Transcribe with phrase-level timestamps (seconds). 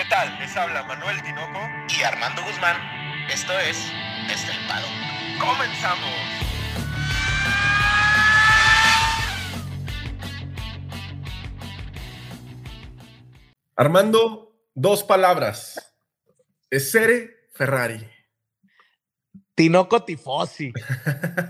[0.00, 0.38] ¿Qué tal?
[0.38, 1.60] Les habla Manuel Tinoco
[1.94, 2.74] y Armando Guzmán.
[3.30, 3.76] Esto es
[4.32, 4.86] Estelpado.
[5.38, 6.08] ¡Comenzamos!
[13.76, 15.94] Armando, dos palabras.
[16.70, 18.00] Essere Ferrari.
[19.54, 20.72] Tinoco Tifosi.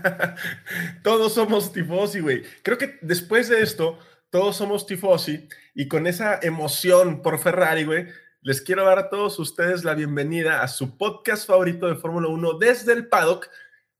[1.03, 2.43] todos somos tifosi, güey.
[2.63, 3.97] Creo que después de esto,
[4.29, 8.07] todos somos tifosi y con esa emoción por Ferrari, güey,
[8.43, 12.57] les quiero dar a todos ustedes la bienvenida a su podcast favorito de Fórmula 1
[12.57, 13.47] desde el paddock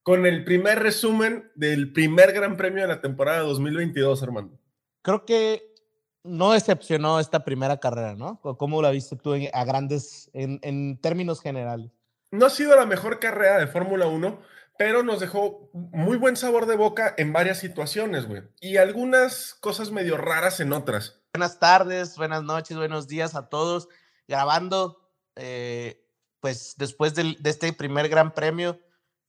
[0.01, 4.59] con el primer resumen del primer Gran Premio de la temporada 2022, hermano.
[5.03, 5.75] Creo que
[6.23, 8.41] no decepcionó esta primera carrera, ¿no?
[8.41, 11.91] ¿Cómo la viste tú a grandes, en, en términos generales?
[12.31, 14.41] No ha sido la mejor carrera de Fórmula 1,
[14.75, 18.41] pero nos dejó muy buen sabor de boca en varias situaciones, güey.
[18.59, 21.21] Y algunas cosas medio raras en otras.
[21.35, 23.87] Buenas tardes, buenas noches, buenos días a todos.
[24.31, 24.97] Grabando,
[25.35, 26.07] eh,
[26.39, 28.79] pues después de este primer gran premio,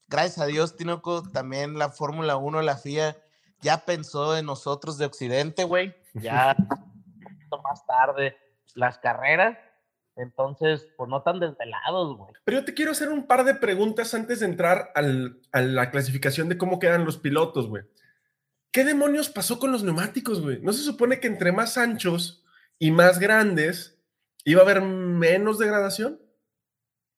[0.07, 3.17] gracias a Dios, Tinoco, también la Fórmula 1, la FIA,
[3.59, 5.93] ya pensó en nosotros de Occidente, güey.
[6.13, 6.67] Ya un
[7.21, 8.37] poquito más tarde
[8.75, 9.57] las carreras
[10.15, 12.31] entonces, pues no tan desvelados, güey.
[12.45, 16.47] Pero yo te quiero hacer un par de preguntas antes de entrar a la clasificación
[16.47, 17.83] de cómo quedan los pilotos, güey.
[18.71, 20.61] ¿Qué demonios pasó con los neumáticos, güey?
[20.61, 22.45] ¿No se supone que entre más anchos
[22.79, 23.92] y más grandes
[24.43, 26.19] iba a haber menos degradación?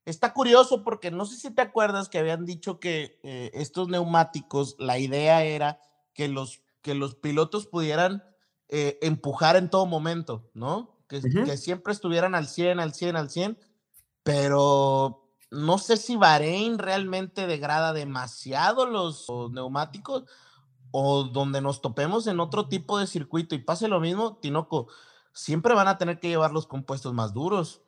[0.06, 4.76] Está curioso porque no sé si te acuerdas que habían dicho que eh, estos neumáticos,
[4.78, 5.80] la idea era
[6.14, 8.24] que los, que los pilotos pudieran
[8.70, 10.96] eh, empujar en todo momento, ¿no?
[11.08, 13.60] que, siempre estuvieran al 100, al 100, al 100,
[14.24, 20.24] pero no sé si Bahrein realmente degrada demasiado los, neumáticos
[20.92, 24.88] o donde nos topemos en otro tipo de circuito y pase lo mismo, Tinoco,
[25.36, 27.84] siempre van a tener que llevar los compuestos más duros.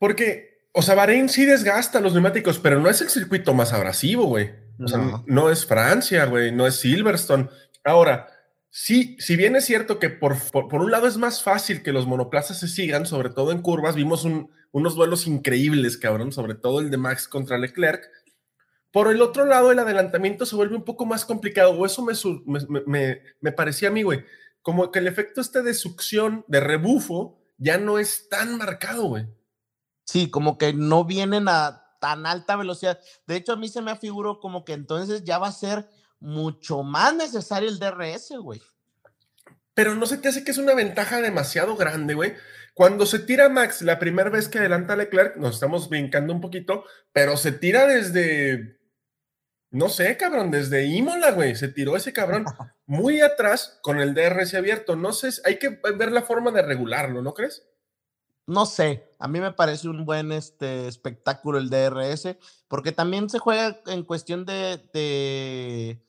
[0.00, 4.24] Porque, o sea, Bahrein sí desgasta los neumáticos, pero no es el circuito más abrasivo,
[4.24, 4.50] güey.
[4.80, 7.48] O sea, no, es Francia, güey, no es Silverstone.
[7.84, 8.28] Ahora,
[8.70, 12.06] Sí, si bien es cierto que por, por, un lado es más fácil que los
[12.06, 14.26] monoplazas se sigan, sobre todo en curvas, vimos
[14.72, 18.04] unos duelos increíbles, cabrón, sobre todo el de Max contra Leclerc.
[18.92, 22.60] Por el otro lado, el adelantamiento se vuelve un poco más complicado, o eso me,
[22.86, 24.24] me, me parecía a mí, güey,
[24.68, 29.26] como que el efecto este de succión, de rebufo, ya no es tan marcado, güey.
[30.04, 33.00] Sí, como que no vienen a tan alta velocidad.
[33.26, 35.88] De hecho, a mí se me afiguró como que entonces ya va a ser
[36.20, 38.60] mucho más necesario el DRS, güey.
[39.72, 42.34] Pero no se te hace que es una ventaja demasiado grande, güey.
[42.74, 46.84] Cuando se tira Max la primera vez que adelanta Leclerc, nos estamos brincando un poquito,
[47.14, 48.78] pero se tira desde,
[49.70, 51.56] no sé, cabrón, desde Imola, güey.
[51.56, 52.44] Se tiró ese cabrón
[52.88, 54.96] muy atrás con el DRS abierto.
[54.96, 57.62] No sé, hay que ver la forma de regularlo, ¿no crees?
[58.48, 62.34] no sé, a mí me parece un buen este, espectáculo el DRS,
[62.66, 66.00] porque también se juega en cuestión de,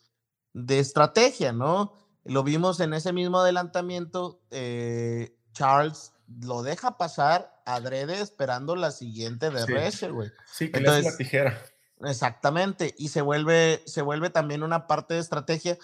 [0.53, 1.93] de estrategia, ¿no?
[2.23, 9.49] Lo vimos en ese mismo adelantamiento, eh, Charles lo deja pasar adrede esperando la siguiente
[9.49, 10.31] DRS, güey.
[10.45, 11.61] Sí, que le la tijera.
[12.05, 15.77] Exactamente, y se vuelve, se vuelve también una parte de estrategia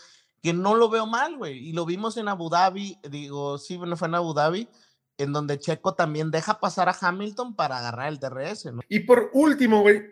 [0.45, 1.57] que no lo veo mal, güey.
[1.57, 4.69] Y lo vimos en Abu Dhabi, digo, sí, no fue en Abu Dhabi,
[5.17, 8.81] en donde Checo también deja pasar a Hamilton para agarrar el DRS, ¿no?
[8.87, 10.05] Y por último, güey,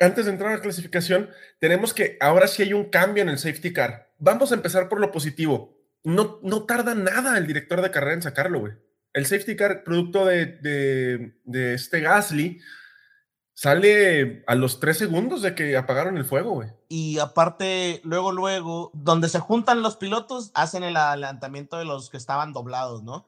[0.00, 1.30] antes de entrar a la clasificación,
[1.60, 4.12] tenemos que ahora sí hay un cambio en el safety car.
[4.18, 5.78] Vamos a empezar por lo positivo.
[6.02, 8.72] No, no tarda nada el director de carrera en sacarlo, güey.
[9.12, 10.58] El safety car, producto de,
[11.44, 12.60] de, este Gasly,
[13.58, 16.68] sale a los tres segundos de que apagaron el fuego, güey.
[16.88, 22.18] Y aparte, luego, luego, donde se juntan los pilotos, hacen el adelantamiento de los que
[22.18, 23.26] estaban doblados, ¿no?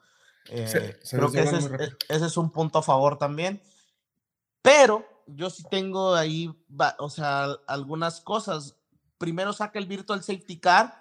[0.49, 1.71] Eh, creo que ese es,
[2.09, 3.61] ese es, un punto a favor también.
[4.63, 6.49] Pero yo sí tengo ahí,
[6.99, 8.77] o sea, algunas cosas.
[9.19, 10.95] Primero saca el Virtual Safety Car,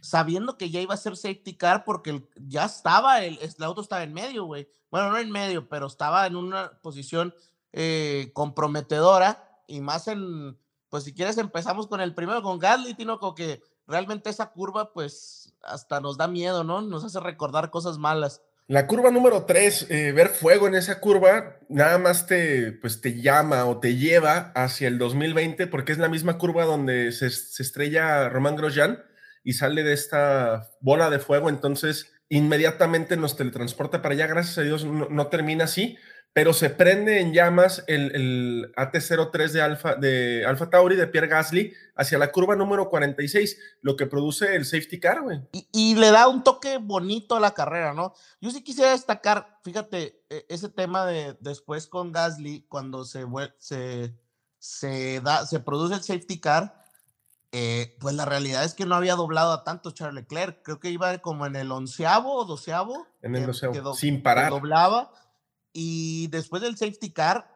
[0.00, 4.04] sabiendo que ya iba a ser Safety Car porque ya estaba, el, el auto estaba
[4.04, 4.68] en medio, güey.
[4.92, 7.34] Bueno, no en medio, pero estaba en una posición
[7.78, 10.58] eh, comprometedora y más en,
[10.88, 15.54] pues si quieres empezamos con el primero, con Gasly, Tinoco, que realmente esa curva, pues
[15.62, 16.80] hasta nos da miedo, ¿no?
[16.80, 18.40] Nos hace recordar cosas malas.
[18.66, 23.20] La curva número 3, eh, ver fuego en esa curva, nada más te, pues te
[23.20, 28.30] llama o te lleva hacia el 2020, porque es la misma curva donde se, estrella
[28.30, 29.04] Román Grosjean
[29.44, 34.62] y sale de esta bola de fuego, entonces inmediatamente nos teletransporta para allá, gracias a
[34.62, 35.96] Dios no, termina así,
[36.36, 41.72] pero se prende en llamas el, AT03 de Alfa, de Alfa Tauri de Pierre Gasly
[41.94, 45.40] hacia la curva número 46, lo que produce el safety car, güey.
[45.72, 48.12] Y, le da un toque bonito a la carrera, ¿no?
[48.38, 53.24] Yo sí quisiera destacar, fíjate, e, ese tema de después con Gasly, cuando se,
[53.56, 54.14] se,
[54.58, 56.84] se, da, se produce el safety car,
[57.52, 60.60] eh, pues la realidad es que no había doblado a tanto Charles Leclerc.
[60.62, 63.06] Creo que iba como en el onceavo o doceavo.
[63.22, 64.50] En el doceavo, sin parar.
[64.50, 65.10] doblaba
[65.78, 67.54] y después del safety car,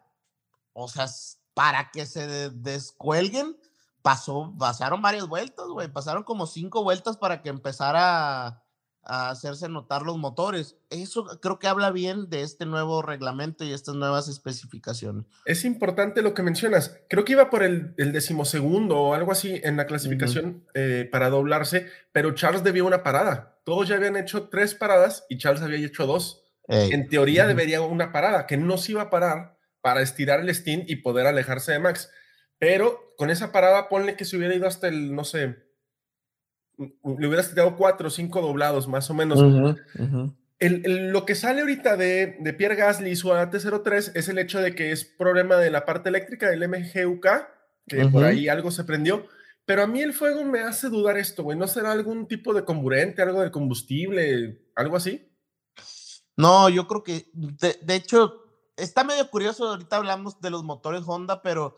[0.74, 1.06] o sea,
[1.54, 3.56] para que se descuelguen,
[4.02, 5.88] pasó, pasaron varias vueltas, güey.
[5.88, 8.62] Pasaron como cinco vueltas para que empezara a,
[9.30, 10.76] hacerse notar los motores.
[10.90, 15.24] Eso creo que habla bien de este nuevo reglamento y estas nuevas especificaciones.
[15.46, 16.98] Es importante lo que mencionas.
[17.08, 21.30] Creo que iba por el, el decimosegundo o algo así en la clasificación eh, para
[21.30, 23.58] doblarse, pero Charles debió una parada.
[23.64, 26.44] Todos ya habían hecho tres paradas y Charles había hecho dos.
[26.70, 30.88] En teoría debería una parada, que no se iba a parar para estirar el stint
[30.88, 32.10] y poder alejarse de Max.
[32.58, 35.56] Pero con esa parada, ponle que se hubiera ido hasta el, no sé,
[36.78, 39.38] le hubieras tirado cuatro o cinco doblados, más o menos.
[40.60, 44.74] lo que sale ahorita de, de Pierre Gasly y su AT03 es el hecho de
[44.74, 47.26] que es problema de la parte eléctrica del MGUK,
[47.86, 49.26] que por ahí algo se prendió.
[49.64, 51.56] Pero a mí el fuego me hace dudar esto, güey.
[51.56, 55.29] ¿No será algún tipo de comburente, algo de combustible, algo así?
[56.40, 58.44] No, yo creo que, de, hecho,
[58.76, 61.74] está medio curioso, ahorita hablamos de los motores Honda, pero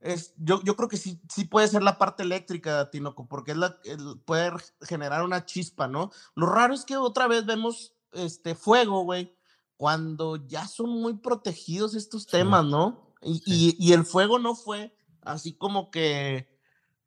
[0.00, 3.56] es, yo, yo creo que sí, sí puede ser la parte eléctrica, Tinoco, porque es
[3.58, 3.78] la,
[4.24, 4.52] puede
[4.82, 6.10] generar una chispa, ¿no?
[6.34, 9.36] Lo raro es que otra vez vemos este fuego, güey,
[9.76, 13.14] cuando ya son muy protegidos estos temas, ¿no?
[13.22, 16.48] Y, y, el fuego no fue así como que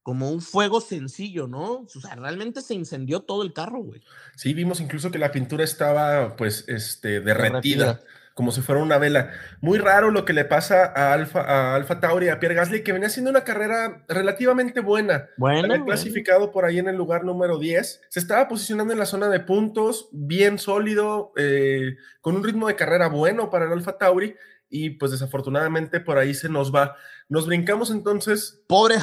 [0.03, 1.81] como un fuego sencillo, ¿no?
[1.81, 4.01] O sea, realmente se incendió todo el carro, güey.
[4.35, 8.01] Sí, vimos incluso que la pintura estaba, pues, este, derretida,
[8.33, 9.31] como si fuera una vela.
[9.61, 12.93] Muy raro lo que le pasa a Alfa, a Alfa Tauri, a Pierre Gasly, que
[12.93, 15.29] venía haciendo una carrera relativamente buena.
[15.37, 15.85] Bueno.
[15.85, 18.01] clasificado por ahí en el lugar número 10.
[18.09, 22.75] Se estaba posicionando en la zona de puntos, bien sólido, eh, con un ritmo de
[22.75, 24.35] carrera bueno para el Alfa Tauri.
[24.67, 26.95] Y pues desafortunadamente por ahí se nos va.
[27.29, 28.63] Nos brincamos entonces.
[28.67, 28.95] Pobre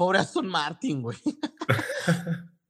[0.00, 1.18] Pobre Aston Martin, güey.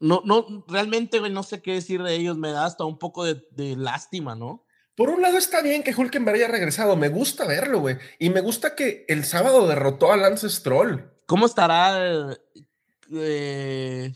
[0.00, 2.36] no, no, realmente, güey, no sé qué decir de ellos.
[2.36, 4.66] Me da hasta un poco de, lástima, ¿no?
[4.96, 7.98] Por un lado está bien que Hulkenberg haya regresado, me gusta verlo, güey.
[8.18, 11.08] Y me gusta que el sábado derrotó a Lance Stroll.
[11.26, 12.36] ¿Cómo estará
[13.12, 14.12] eh,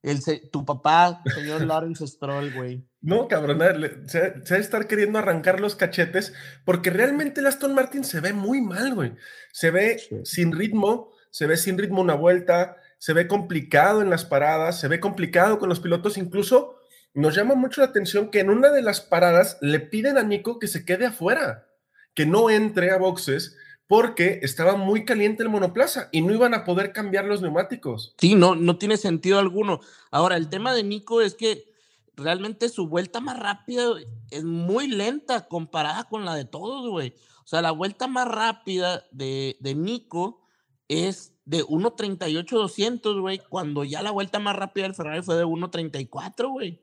[0.00, 2.82] el, tu papá, señor Lawrence Stroll, güey?
[3.02, 3.58] No, cabrón,
[4.06, 6.32] se, va a estar queriendo arrancar los cachetes
[6.64, 9.12] porque realmente el Aston Martin se ve muy mal, güey.
[9.52, 14.24] Se ve sin ritmo, se ve sin ritmo una vuelta, se ve complicado en las
[14.24, 16.76] paradas, se ve complicado con los pilotos, incluso
[17.14, 20.58] nos llama mucho la atención que en una de las paradas le piden a Nico
[20.58, 21.68] que se quede afuera,
[22.14, 23.56] que no entre a boxes
[23.88, 28.14] porque estaba muy caliente el monoplaza y no iban a poder cambiar los neumáticos.
[28.18, 29.80] Sí, no, no tiene sentido alguno.
[30.10, 31.72] Ahora, el tema de Nico es que
[32.14, 33.84] realmente su vuelta más rápida
[34.30, 37.14] es muy lenta comparada con la de todos, güey.
[37.44, 40.42] O sea, la vuelta más rápida de, de Nico
[40.88, 46.50] es de 1.38-200, güey, cuando ya la vuelta más rápida del Ferrari fue de 1.34,
[46.50, 46.82] güey.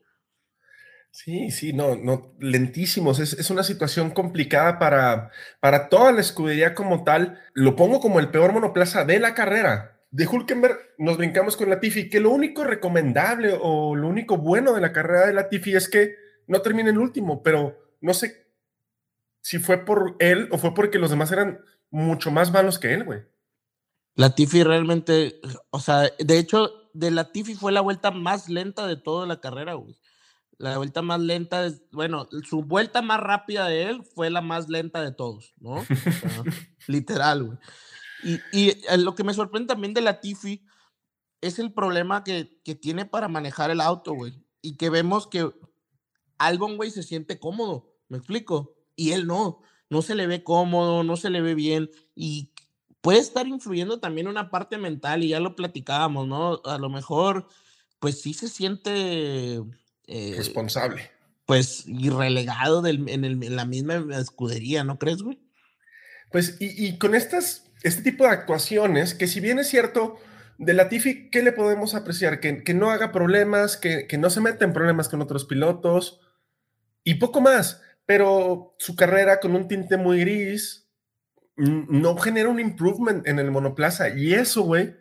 [1.12, 3.20] Sí, sí, no, no, lentísimos.
[3.20, 5.32] Es, una situación complicada para,
[5.62, 7.40] para toda la escudería como tal.
[7.54, 10.02] Lo pongo como el peor monoplaza de la carrera.
[10.12, 14.74] De Hulkenberg nos brincamos con la Tiffy, que lo único recomendable o lo único bueno
[14.74, 16.16] de la carrera de la Tiffy es que
[16.48, 18.48] no termine el último, pero no sé
[19.42, 21.62] si fue por él o fue porque los demás eran
[21.92, 23.22] mucho más malos que él, güey.
[24.16, 29.28] Latifi realmente, o sea, de hecho, de Latifi fue la vuelta más lenta de toda
[29.28, 29.96] la carrera, güey.
[30.58, 34.70] La vuelta más lenta, es, bueno, su vuelta más rápida de él fue la más
[34.70, 35.84] lenta de todos, ¿no?
[36.88, 37.58] literal, güey.
[38.24, 40.66] Y, y, eh, lo que me sorprende también de Latifi
[41.42, 44.34] es el problema que, que tiene para manejar el auto, güey.
[44.62, 45.52] Y que vemos que
[46.38, 48.78] Albon, güey, se siente cómodo, ¿me explico?
[48.96, 51.90] Y él no, no se le ve cómodo, no se le ve bien.
[52.16, 52.52] Y
[53.06, 56.60] puede estar influyendo también una parte mental y ya lo platicábamos, ¿no?
[56.66, 57.48] A lo mejor,
[58.00, 59.62] pues sí se siente...
[60.08, 61.12] Eh, Responsable.
[61.46, 65.40] Pues y relegado del, en, la misma escudería, ¿no crees, güey?
[66.32, 70.16] Pues y, con estas, este tipo de actuaciones, que si bien es cierto,
[70.58, 72.40] de Latifi, ¿qué le podemos apreciar?
[72.40, 76.22] Que, que no haga problemas, que, que no se meta en problemas con otros pilotos
[77.04, 80.85] y poco más, pero su carrera con un tinte muy gris,
[81.58, 84.10] no genera un improvement en el monoplaza.
[84.10, 84.96] Y eso, güey,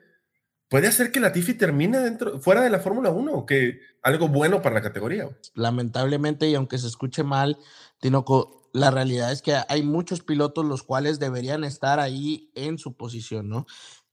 [0.68, 4.62] puede hacer que la Tiffy termine dentro, fuera de la Fórmula 1, que algo bueno
[4.62, 5.28] para la categoría.
[5.54, 7.58] Lamentablemente, y aunque se escuche mal,
[8.00, 12.96] Tinoco, la realidad es que hay muchos pilotos los cuales deberían estar ahí en su
[12.96, 13.66] posición, ¿no?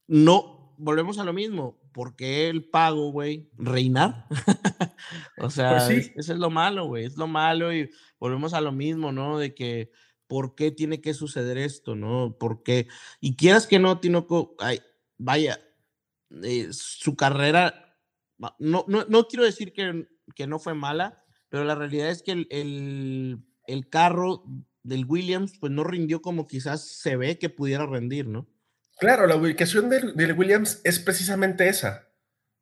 [0.06, 1.78] No, volvemos a lo mismo.
[1.92, 3.50] ¿Por qué el pago, güey?
[3.58, 4.26] Reinar.
[5.38, 7.04] o sea, pues eso es lo malo, güey.
[7.04, 9.38] Es lo malo y volvemos a lo mismo, ¿no?
[9.38, 9.90] De que,
[10.32, 12.38] ¿por qué tiene que suceder esto, no?
[12.38, 12.88] ¿Por qué?
[13.20, 14.80] Y quieras que no, Tinoco, ay,
[15.18, 15.60] vaya,
[16.42, 17.98] eh, su carrera,
[18.58, 22.32] no, no, no quiero decir que, que no fue mala, pero la realidad es que
[22.48, 24.42] el, el, carro
[24.82, 28.48] del Williams pues no rindió como quizás se ve que pudiera rendir, ¿no?
[29.00, 32.08] Claro, la ubicación del, del Williams es precisamente esa.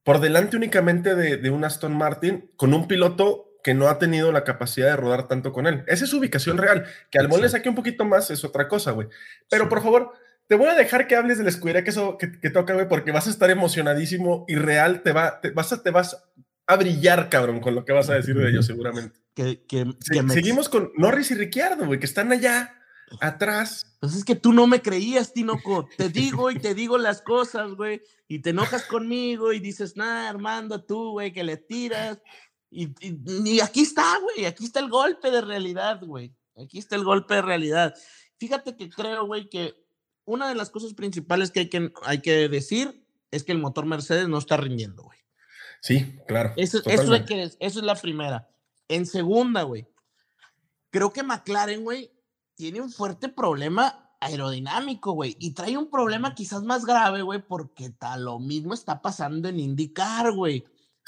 [0.03, 4.33] Por delante únicamente de, de, un Aston Martin con un piloto que no ha tenido
[4.33, 5.85] la capacidad de rodar tanto con él.
[5.87, 6.87] Esa es su ubicación real.
[7.11, 9.09] Que al le saque un poquito más es otra cosa, güey.
[9.49, 10.13] Pero por favor,
[10.47, 13.13] te voy a dejar que hables de la escudería que, eso, que, toca, güey, porque
[13.13, 16.21] vas a estar emocionadísimo y real, te, va, te, vas a, te vas
[16.67, 19.19] a brillar, cabrón, con lo que vas a decir de ellos, seguramente.
[19.35, 19.87] Que, que,
[20.29, 22.81] Seguimos con Norris y Ricciardo, güey, que están allá
[23.21, 23.97] atrás.
[24.01, 25.89] Pues es que tú no me creías, Tinoco.
[25.97, 30.29] Te digo y te digo las cosas, güey, y te enojas conmigo y dices, nada,
[30.29, 32.19] Armando, tú, güey, que le tiras.
[32.71, 36.35] Y, y, y aquí está, güey, aquí está el golpe de realidad, güey.
[36.57, 37.95] Aquí está el golpe de realidad.
[38.39, 39.75] Fíjate que creo, güey, que
[40.25, 43.87] una de las cosas principales que hay que, hay que decir es que el motor
[43.87, 45.19] Mercedes no está rindiendo, güey.
[45.81, 46.53] Sí, claro.
[46.57, 48.49] Eso, eso, es que, eso es la primera.
[48.89, 49.87] En segunda, güey,
[50.91, 52.13] creo que McLaren, güey,
[52.55, 57.91] tiene un fuerte problema aerodinámico, güey, y trae un problema quizás más grave, güey, porque
[57.91, 60.65] tal lo mismo está pasando en IndyCar, güey.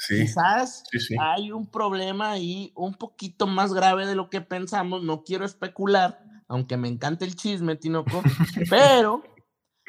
[0.07, 1.15] Sí, quizás sí, sí.
[1.19, 6.23] hay un problema ahí un poquito más grave de lo que pensamos, no quiero especular,
[6.47, 8.21] aunque me encanta el chisme, Tinoco,
[8.69, 9.23] pero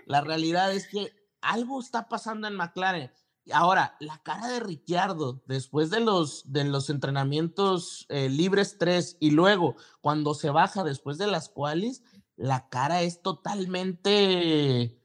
[0.06, 3.10] la realidad es que algo está pasando en McLaren.
[3.52, 9.32] Ahora, la cara de Ricciardo después de los, de los entrenamientos eh, libres 3 y
[9.32, 12.02] luego cuando se baja después de las cuales,
[12.36, 14.98] la cara es totalmente,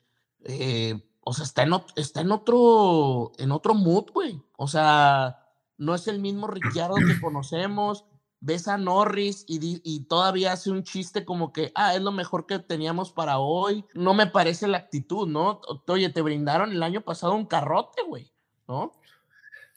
[0.46, 4.42] eh, o sea, está en, está en otro, en otro mood, güey.
[4.58, 5.38] O sea,
[5.78, 8.06] no es el mismo Ricciardo que conocemos.
[8.40, 12.48] Ves a Norris y, y todavía hace un chiste como que, ah, es lo mejor
[12.48, 13.86] que teníamos para hoy.
[13.94, 15.62] No me parece la actitud, ¿no?
[15.88, 18.32] Oye, te brindaron el año pasado un carrote, güey,
[18.68, 18.94] ¿no?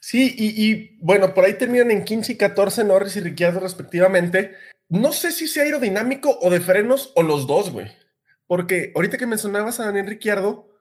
[0.01, 4.55] Sí, y, y, bueno, por ahí terminan en 15 y 14 Norris y Ricciardo respectivamente.
[4.89, 7.93] No sé si sea aerodinámico o de frenos o los dos, güey.
[8.47, 10.72] Porque ahorita que mencionabas a Daniel Ricciardo,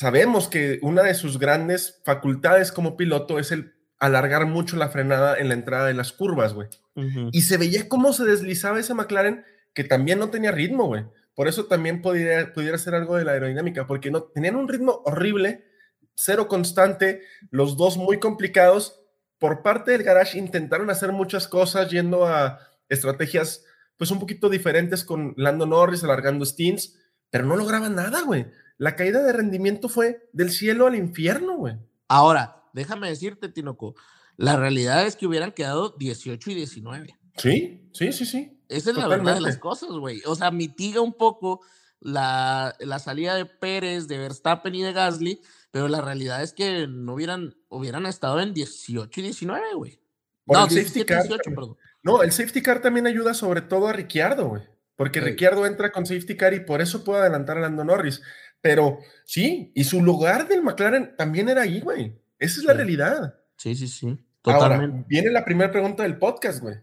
[0.00, 5.36] sabemos que una de sus grandes facultades como piloto es el alargar mucho la frenada
[5.36, 6.68] en la entrada de las curvas, güey.
[6.94, 7.28] Uh -huh.
[7.32, 11.04] Y se veía cómo se deslizaba ese McLaren que también no tenía ritmo, güey.
[11.34, 15.02] Por eso también pudiera, pudiera ser algo de la aerodinámica, porque no, tenían un ritmo
[15.04, 15.66] horrible,
[16.14, 19.02] cero constante, los dos muy complicados.
[19.38, 23.66] Por parte del garage intentaron hacer muchas cosas yendo a estrategias
[23.98, 28.46] pues un poquito diferentes con Lando Norris alargando stints, pero no lograban nada, güey.
[28.80, 31.76] La caída de rendimiento fue del cielo al infierno, güey.
[32.08, 33.94] Ahora, déjame decirte, Tinoco,
[34.38, 37.18] la realidad es que hubieran quedado 18 y 19.
[37.36, 38.58] Sí, sí, sí, sí.
[38.70, 39.00] Esa es Totalmente.
[39.02, 40.22] la verdad de las cosas, güey.
[40.24, 41.60] O sea, mitiga un poco
[42.00, 46.86] la, la, salida de Pérez, de Verstappen y de Gasly, pero la realidad es que
[46.88, 50.00] no hubieran, hubieran estado en 18 y 19, güey.
[50.46, 51.76] No, 17, 18, perdón.
[52.02, 54.62] No, el safety car también ayuda sobre todo a Ricciardo, güey.
[54.96, 55.26] Porque sí.
[55.26, 58.22] Ricciardo entra con safety car y por eso puede adelantar a Lando Norris.
[58.60, 62.20] Pero sí, y su lugar del McLaren también era ahí, güey.
[62.38, 62.66] Esa es sí.
[62.66, 63.38] la realidad.
[63.56, 64.18] Sí, sí, sí.
[64.42, 64.96] Totalmente.
[64.96, 66.76] Ahora, viene la primera pregunta del podcast, güey.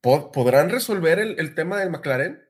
[0.00, 2.40] ¿Podrán resolver el, el, tema del McLaren?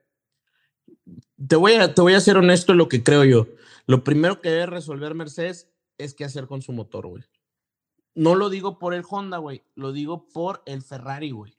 [1.49, 3.49] Te voy, a, te voy a ser honesto en lo que creo yo.
[3.87, 7.25] Lo primero que debe resolver Mercedes es qué hacer con su motor, güey.
[8.15, 9.63] No lo digo por el Honda, güey.
[9.75, 11.57] Lo digo por el Ferrari, güey.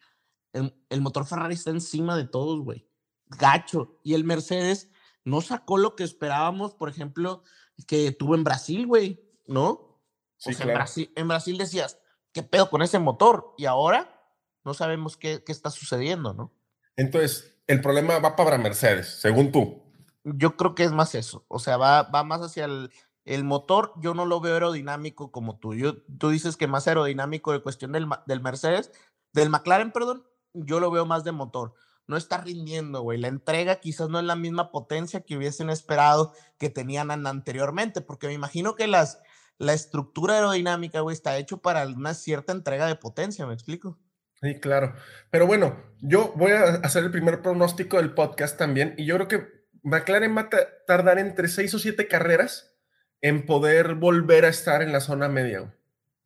[0.54, 2.88] El, el, motor Ferrari está encima de todos, güey.
[3.28, 4.00] Gacho.
[4.04, 4.90] Y el Mercedes
[5.28, 7.44] no sacó lo que esperábamos, por ejemplo,
[7.86, 10.02] que tuvo en Brasil, güey, ¿no?
[10.38, 10.72] Sí, o sea, claro.
[10.72, 12.00] en, Brasil, en Brasil decías,
[12.32, 13.54] ¿qué pedo con ese motor?
[13.58, 14.24] Y ahora
[14.64, 16.54] no sabemos qué, qué está sucediendo, ¿no?
[16.96, 19.84] Entonces, el problema va para Mercedes, según tú.
[20.24, 21.44] Yo creo que es más eso.
[21.50, 22.90] O sea, va, va más hacia el,
[23.26, 23.92] el motor.
[23.98, 25.74] Yo no lo veo aerodinámico como tú.
[25.74, 28.94] Yo, tú dices que más aerodinámico de cuestión del, del Mercedes,
[29.34, 31.74] del McLaren, perdón, yo lo veo más de motor.
[32.08, 33.20] No está rindiendo, güey.
[33.20, 38.28] La entrega quizás no es la misma potencia que hubiesen esperado que tenían anteriormente, porque
[38.28, 39.20] me imagino que las,
[39.58, 44.00] la estructura aerodinámica, güey, está hecho para una cierta entrega de potencia, ¿me explico?
[44.42, 44.94] Sí, claro.
[45.32, 49.28] Pero bueno, yo voy a hacer el primer pronóstico del podcast también y yo creo
[49.28, 50.50] que McLaren va a
[50.86, 52.76] tardar entre seis o siete carreras
[53.22, 55.74] en poder volver a estar en la zona media,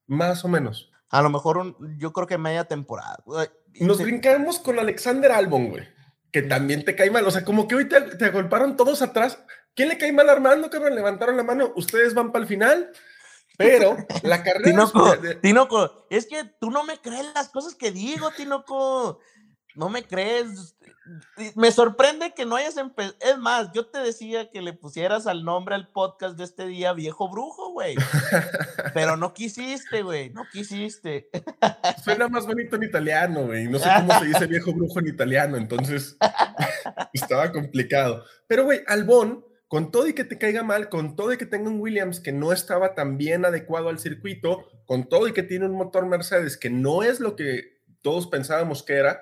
[0.08, 0.91] más o menos.
[1.12, 3.24] A lo mejor un, yo creo que media temporada.
[3.80, 5.88] Nos brincamos con Alexander Albon, güey.
[6.32, 7.28] que también te cae mal.
[7.28, 9.38] O sea, como que hoy te, te agolparon todos atrás.
[9.76, 10.96] ¿Quién le cae mal a Armando, cabrón?
[10.96, 12.92] Levantaron la mano, ustedes van para el final.
[13.58, 14.64] Pero la carrera.
[14.64, 19.20] Tinoco, Tinoco, es que tú no me crees las cosas que digo, Tinoco.
[19.76, 20.76] No me crees.
[21.56, 23.16] Me sorprende que no hayas empezado.
[23.22, 26.94] Es más, yo te decía que le pusieras al nombre al podcast de este día
[26.94, 27.96] Viejo Brujo, güey.
[28.94, 30.30] Pero no quisiste, güey.
[30.32, 31.30] No quisiste.
[32.04, 33.68] Suena más bonito en italiano, güey.
[33.68, 36.18] No sé cómo se dice Viejo Brujo en italiano, entonces
[37.14, 38.24] estaba complicado.
[38.48, 41.70] Pero, güey, Albón, con todo y que te caiga mal, con todo y que tenga
[41.70, 45.66] un Williams que no estaba tan bien adecuado al circuito, con todo y que tiene
[45.66, 49.22] un motor Mercedes que no es lo que todos pensábamos que era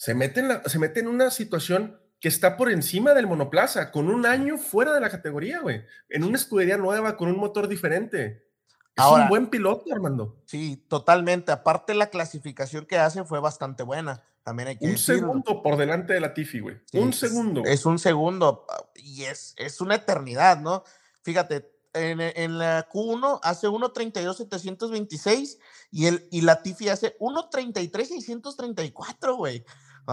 [0.00, 4.08] se mete, en se mete en una situación que está por encima del monoplaza, con
[4.08, 5.84] un año fuera de la categoría, güey.
[6.08, 8.48] En una escudería nueva, con un motor diferente.
[8.96, 10.40] Es un buen piloto, Armando.
[10.46, 11.52] Sí, totalmente.
[11.52, 14.22] Aparte, la clasificación que hace fue bastante buena.
[14.42, 16.78] También hay que Un segundo por delante de la Tifi, güey.
[16.94, 17.62] un segundo.
[17.66, 18.64] Es, un segundo.
[18.94, 20.82] Y es, es una eternidad, ¿no?
[21.20, 25.58] Fíjate, en, en la Q1 hace 1.32.726
[25.90, 29.62] y, el, y la Tifi hace 1.33.634, güey.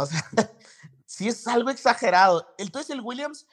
[0.02, 0.24] O sea,
[1.06, 2.54] sí es algo exagerado.
[2.58, 3.48] Entonces el Williams,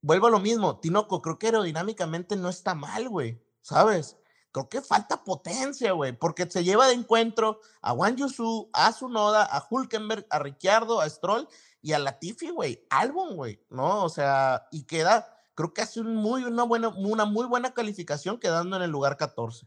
[0.00, 4.16] vuelvo a lo mismo, Tinoco, creo que aerodinámicamente no está mal, güey, ¿sabes?
[4.52, 9.44] Creo que falta potencia, güey, porque se lleva de encuentro a Juan Yusu, a Sunoda,
[9.44, 11.48] a Hulkenberg, a Ricciardo, a Stroll
[11.80, 14.04] y a Latifi, güey, álbum, güey, ¿no?
[14.04, 18.76] O sea, y queda, creo que hace muy, una, buena, una muy buena calificación quedando
[18.76, 19.66] en el lugar 14.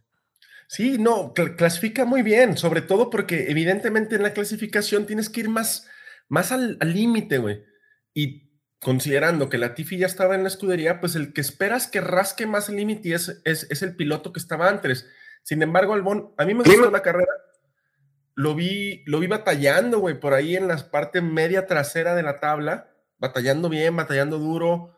[0.68, 5.50] Sí, no, clasifica muy bien, sobre todo porque evidentemente en la clasificación tienes que ir
[5.50, 5.88] más,
[6.28, 7.64] más al límite, güey.
[8.14, 8.46] Y
[8.86, 12.46] considerando que la Tifi ya estaba en la escudería, pues el que esperas que rasque
[12.46, 15.10] más el límite es, es, el piloto que estaba antes.
[15.42, 17.32] Sin embargo, Albón, a mí me gustó la carrera.
[18.36, 22.40] Lo vi, lo vi batallando, güey, por ahí en la parte media trasera de la
[22.40, 24.98] tabla, batallando bien, batallando duro,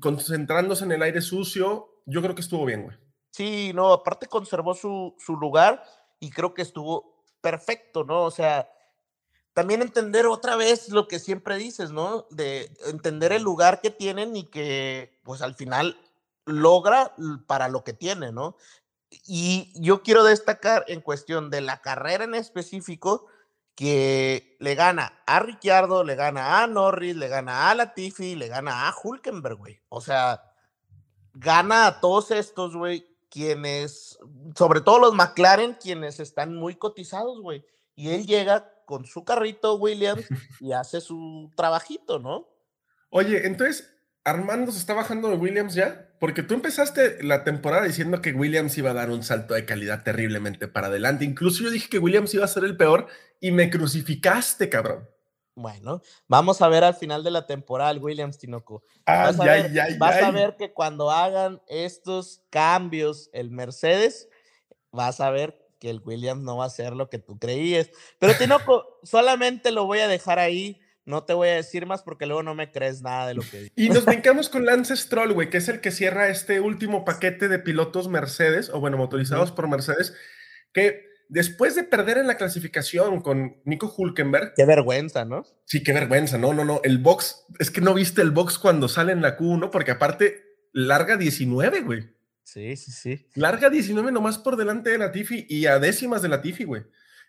[0.00, 2.02] concentrándose en el aire sucio.
[2.06, 2.96] Yo creo que estuvo bien, güey.
[3.32, 5.82] Sí, no, aparte conservó su, su lugar
[6.20, 8.22] y creo que estuvo perfecto, ¿no?
[8.22, 8.68] O sea,
[9.58, 12.28] también entender otra vez lo que siempre dices, ¿no?
[12.30, 16.00] De entender el lugar que tienen y que pues al final
[16.44, 17.12] logra
[17.48, 18.54] para lo que tiene, ¿no?
[19.26, 23.26] Y yo quiero destacar en cuestión de la carrera en específico
[23.74, 28.86] que le gana a Ricciardo, le gana a Norris, le gana a Latifi, le gana
[28.86, 29.80] a Hulkenberg, güey.
[29.88, 30.40] O sea,
[31.34, 34.20] gana a todos estos, güey, quienes,
[34.54, 37.66] sobre todo los McLaren, quienes están muy cotizados, güey.
[37.96, 40.24] Y él llega con su carrito Williams
[40.60, 42.48] y hace su trabajito, ¿no?
[43.10, 46.08] Oye, entonces, ¿Armando se está bajando de Williams ya?
[46.18, 50.04] Porque tú empezaste la temporada diciendo que Williams iba a dar un salto de calidad
[50.04, 51.26] terriblemente para adelante.
[51.26, 53.08] Incluso yo dije que Williams iba a ser el peor
[53.40, 55.06] y me crucificaste, cabrón.
[55.54, 58.82] Bueno, vamos a ver al final de la temporada el Williams Tinoco.
[59.06, 64.28] Vas, a, ver, vas a ver que cuando hagan estos cambios el Mercedes,
[64.92, 67.90] vas a ver que el Williams no va a ser lo que tú creías.
[68.18, 70.80] Pero Tinoco, solamente lo voy a dejar ahí.
[71.04, 73.62] No te voy a decir más porque luego no me crees nada de lo que
[73.62, 73.74] digo.
[73.76, 77.48] Y nos brincamos con Lance Stroll, güey, que es el que cierra este último paquete
[77.48, 80.14] de pilotos Mercedes, o bueno, motorizados por Mercedes,
[80.74, 84.52] que después de perder en la clasificación con Nico Hulkenberg.
[84.54, 85.44] Qué vergüenza, ¿no?
[85.64, 86.36] Sí, qué vergüenza.
[86.36, 86.80] No, no, no.
[86.84, 90.42] El box, es que no viste el box cuando sale en la Q1, porque aparte
[90.72, 92.17] larga 19, güey.
[92.48, 93.26] Sí, sí, sí.
[93.34, 96.82] Larga 19 nomás por delante de la Tifi y a décimas de la Tifi, güey.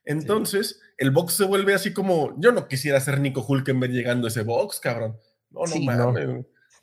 [0.05, 4.29] Entonces, el box se vuelve así como, yo no quisiera ser Nico Hulkenberg llegando a
[4.29, 5.19] ese box, cabrón.
[5.49, 6.25] No, no mames.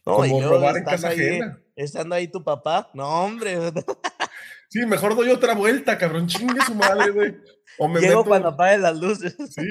[0.05, 0.16] No.
[0.16, 1.59] como robar en casa ajena.
[1.77, 3.57] Estando ahí tu papá, no, hombre.
[4.68, 6.27] sí, mejor doy otra vuelta, cabrón.
[6.27, 7.38] Chingue su madre, güey.
[7.79, 9.35] O me Llego cuando apaguen las luces.
[9.49, 9.62] Sí.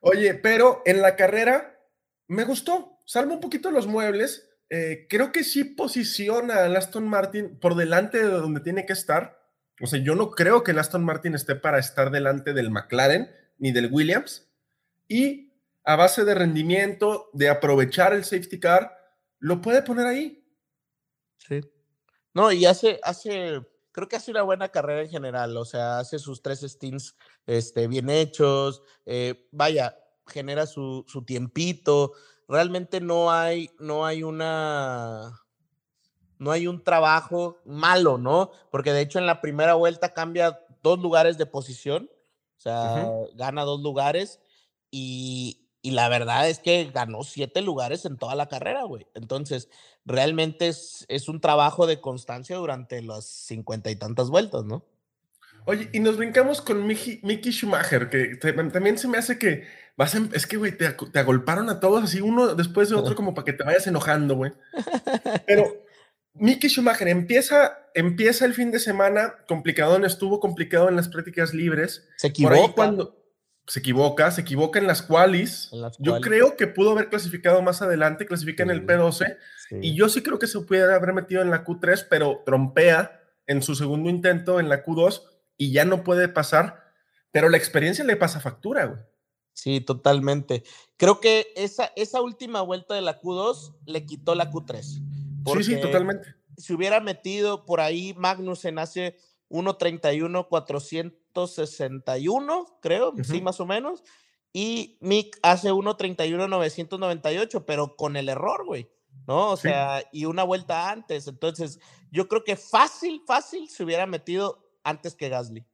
[0.00, 1.76] Oye, pero en la carrera
[2.28, 3.00] me gustó.
[3.04, 8.18] Salvo un poquito los muebles eh, creo que sí posiciona al Aston Martin por delante
[8.18, 9.44] de donde tiene que estar.
[9.82, 13.30] O sea, yo no creo que el Aston Martin esté para estar delante del McLaren
[13.58, 14.48] ni del Williams.
[15.08, 15.52] Y
[15.82, 18.96] a base de rendimiento, de aprovechar el safety car,
[19.40, 20.46] lo puede poner ahí.
[21.38, 21.60] Sí.
[22.32, 25.56] No, y hace, hace, creo que hace una buena carrera en general.
[25.56, 28.82] O sea, hace sus tres stints este, bien hechos.
[29.04, 29.96] Eh, vaya,
[30.28, 32.12] genera su, su tiempito
[32.50, 35.40] realmente no hay, no hay una,
[36.38, 38.50] no hay un trabajo malo, ¿no?
[38.70, 42.10] Porque de hecho en la primera vuelta cambia dos lugares de posición,
[42.58, 44.40] o sea, gana dos lugares
[44.90, 49.06] y, y, la verdad es que ganó siete lugares en toda la carrera, güey.
[49.14, 49.70] Entonces,
[50.04, 54.84] realmente es, es un trabajo de constancia durante las cincuenta y tantas vueltas, ¿no?
[55.66, 59.64] Oye, y nos brincamos con Mickey, Mickey Schumacher, que también se me hace que
[60.00, 63.34] Vas es que, güey, te, te, agolparon a todos así uno después de otro como
[63.34, 64.50] para que te vayas enojando, güey.
[65.46, 65.84] Pero
[66.32, 72.08] Mickey Schumacher empieza, empieza el fin de semana complicado, estuvo complicado en las prácticas libres.
[72.16, 72.72] Se equivoca.
[72.72, 73.22] cuando
[73.66, 75.70] se equivoca, se equivoca en las qualis.
[75.98, 79.36] Yo creo que pudo haber clasificado más adelante, clasifica en el P12.
[79.82, 83.60] Y yo sí creo que se pudiera haber metido en la Q3, pero trompea en
[83.60, 85.24] su segundo intento en la Q2
[85.58, 86.84] y ya no puede pasar.
[87.32, 89.09] Pero la experiencia le pasa factura, güey.
[89.60, 90.64] Sí, totalmente.
[90.96, 94.82] Creo que esa, esa última vuelta de la Q2 le quitó la Q3.
[94.82, 95.02] Sí,
[95.62, 96.34] sí, totalmente.
[96.56, 99.18] Si hubiera metido por ahí Magnussen hace
[99.50, 104.02] 1.31, 461, creo, sí, más o menos.
[104.50, 108.90] Y Mick hace 1.31, 998, pero con el error, güey.
[109.26, 109.50] ¿No?
[109.50, 111.28] O sea, y una vuelta antes.
[111.28, 115.66] Entonces, yo creo que fácil, fácil se hubiera metido antes que Gasly.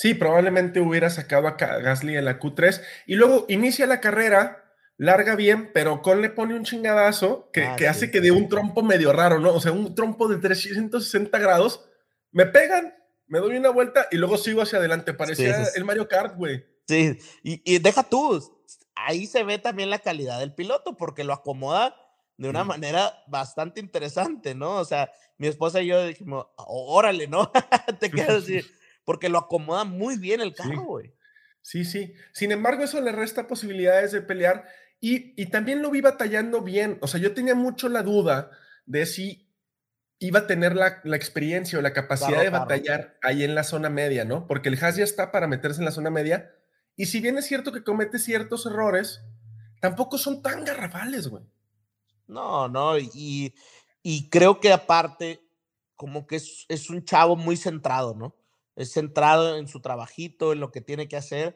[0.00, 4.64] Sí, probablemente hubiera sacado a Gasly en la Q3 y luego inicia la carrera
[4.96, 8.82] larga bien, pero Con le pone un chingadazo que, ah, hace que de un trompo
[8.82, 9.52] medio raro, ¿no?
[9.52, 11.84] O sea, un trompo de 360 grados,
[12.32, 12.94] me pegan,
[13.26, 15.12] me doy una vuelta y luego sigo hacia adelante.
[15.12, 16.64] Parecía el Mario Kart, güey.
[16.88, 18.42] Sí, y, deja tú,
[18.94, 21.94] ahí se ve también la calidad del piloto porque lo acomoda
[22.38, 24.76] de una manera bastante interesante, ¿no?
[24.76, 27.52] O sea, mi esposa y yo dijimos, órale, ¿no?
[28.00, 28.62] Te quedas así,
[29.10, 31.12] porque lo acomoda muy bien el carro, güey.
[31.62, 32.14] Sí, sí.
[32.32, 34.68] Sin embargo, eso le resta posibilidades de pelear
[35.00, 36.96] y, también lo vi batallando bien.
[37.00, 38.52] O sea, yo tenía mucho la duda
[38.86, 39.52] de si
[40.20, 44.24] iba a tener la, experiencia o la capacidad de batallar ahí en la zona media,
[44.24, 44.46] ¿no?
[44.46, 46.48] Porque el Haas ya está para meterse en la zona media.
[46.94, 49.22] Y si bien es cierto que comete ciertos errores,
[49.80, 51.42] tampoco son tan garrafales, güey.
[52.28, 53.52] No, no, y,
[54.30, 55.40] creo que aparte,
[55.96, 58.36] como que es, es, un chavo muy centrado, ¿no?
[58.80, 61.54] Es centrado en su trabajito, en lo que tiene que hacer,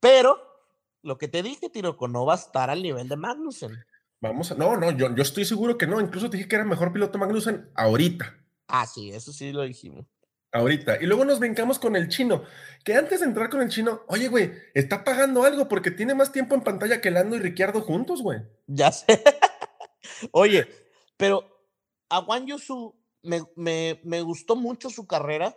[0.00, 0.38] pero
[1.02, 3.84] lo que te dije, Tiroco, no va a estar al nivel de Magnussen.
[4.20, 6.00] Vamos a, no, no, yo, yo estoy seguro que no.
[6.00, 8.34] Incluso te dije que era mejor piloto Magnussen ahorita.
[8.68, 10.06] Ah, sí, eso sí lo dijimos.
[10.52, 11.02] Ahorita.
[11.02, 12.44] Y luego nos brincamos con el chino.
[12.84, 16.32] Que antes de entrar con el chino, oye, güey, está pagando algo porque tiene más
[16.32, 18.40] tiempo en pantalla que Lando y Ricciardo juntos, güey.
[18.66, 19.06] Ya sé.
[20.32, 20.68] oye,
[21.16, 21.44] pero
[22.08, 25.56] a Juan Yusu me, me, me gustó mucho su carrera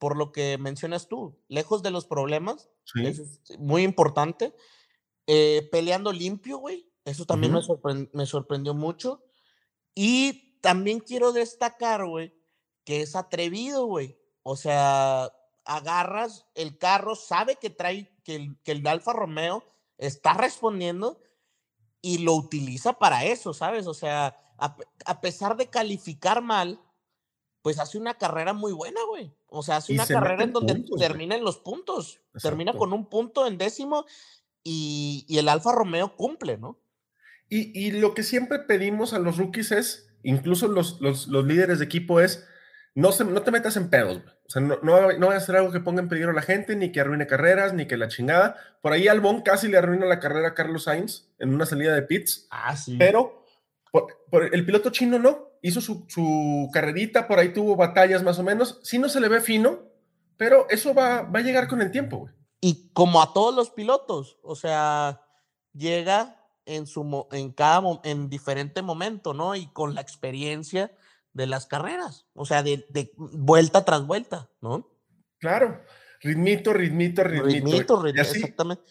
[0.00, 4.54] por lo que mencionas tú, lejos de los problemas, es muy importante.
[5.26, 6.90] Eh, peleando limpio, güey.
[7.04, 9.22] Eso también me, sorprendió mucho.
[9.94, 12.34] Y también quiero destacar, güey,
[12.84, 14.18] que es atrevido, güey.
[14.42, 15.30] O sea,
[15.64, 19.62] agarras el carro, sabe que trae, que el, que el Alfa Romeo
[19.98, 21.20] está respondiendo
[22.00, 23.86] y lo utiliza para eso, ¿sabes?
[23.86, 26.80] O sea, a, pesar de calificar mal,
[27.62, 29.32] pues hace una carrera muy buena, güey.
[29.48, 32.20] O sea, hace una carrera en donde termina en los puntos.
[32.42, 34.06] Termina con un punto en décimo
[34.62, 36.78] y, el Alfa Romeo cumple, ¿no?
[37.48, 42.20] Y, lo que siempre pedimos a los rookies es, incluso los, los, líderes de equipo,
[42.20, 42.46] es
[42.94, 44.22] no, se, no te metas en pedos.
[44.46, 46.42] O sea, no, no, no va a ser algo que ponga en peligro a la
[46.42, 48.56] gente, ni que arruine carreras, ni que la chingada.
[48.80, 52.02] Por ahí Albon casi le arruina la carrera a Carlos Sainz en una salida de
[52.02, 52.46] pits.
[52.50, 52.96] Ah, sí.
[52.98, 53.44] Pero
[53.90, 55.49] por, el piloto chino no.
[55.62, 58.80] Hizo su, su, carrerita, por ahí tuvo batallas más o menos.
[58.82, 59.80] Sí no se le ve fino,
[60.36, 63.70] pero eso va, va a llegar con el tiempo, güey y como a todos los
[63.70, 65.22] pilotos, o sea,
[65.72, 69.54] llega en su en cada en diferente momento, ¿no?
[69.56, 70.92] Y con la experiencia
[71.32, 74.90] de las carreras, o sea, de, vuelta tras vuelta, ¿no?
[75.38, 75.82] Claro,
[76.20, 77.66] ritmito, ritmito, ritmito.
[77.66, 78.82] Ritmito, ritmito, exactamente.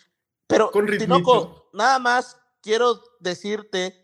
[0.48, 3.99] Pero, con Tinoco, nada más quiero decirte,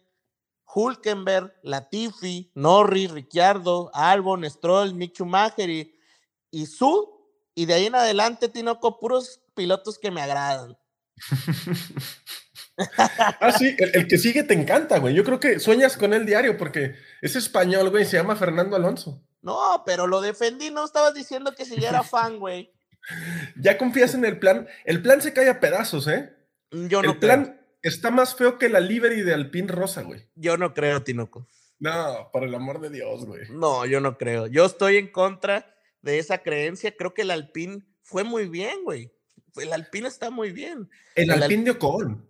[0.75, 5.95] Hulkenberg, Latifi, Norris, Ricciardo, Albon, Stroll, Mick Schumacher y,
[6.51, 7.15] y Su,
[7.55, 10.77] y de ahí en adelante, Tinoco, puros pilotos que me agradan.
[13.39, 15.15] ah, sí, el, que sigue te encanta, güey.
[15.15, 19.23] Yo creo que sueñas con él diario porque es español, güey, se llama Fernando Alonso.
[19.41, 22.73] No, pero lo defendí, no estabas diciendo que si ya era fan, güey.
[23.55, 24.67] ya confías en el plan.
[24.83, 26.35] El plan se cae a pedazos, ¿eh?
[26.71, 30.27] Yo no El plan está más feo que la livery de Alpine Rosa, güey.
[30.35, 31.47] Yo no creo, Tinoco.
[31.79, 33.49] No, por el amor de Dios, güey.
[33.49, 34.47] No, yo no creo.
[34.47, 36.95] Yo estoy en contra de esa creencia.
[36.95, 39.11] Creo que el Alpine fue muy bien, güey
[39.61, 40.89] el Alpine está muy bien.
[41.15, 42.27] El, Alpine de Ocon.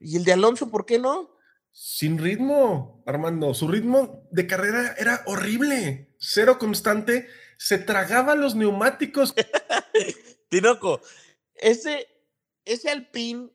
[0.00, 1.36] ¿Y el de Alonso, por qué no?
[1.72, 3.54] Sin ritmo, Armando.
[3.54, 6.14] Su ritmo de carrera era horrible.
[6.18, 7.28] Cero constante.
[7.56, 9.34] Se tragaba los neumáticos.
[10.48, 11.00] Tinoco,
[11.54, 12.08] ese,
[12.64, 13.50] ese Alpine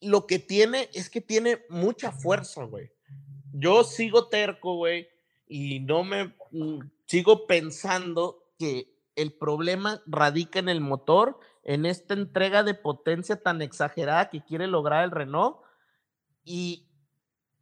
[0.00, 2.92] lo que tiene es que tiene mucha fuerza, güey.
[3.52, 5.08] Yo sigo terco, güey,
[5.46, 12.14] y no me mm, sigo pensando que el problema radica en el motor en esta
[12.14, 15.58] entrega de potencia tan exagerada que quiere lograr el Renault.
[16.42, 16.88] Y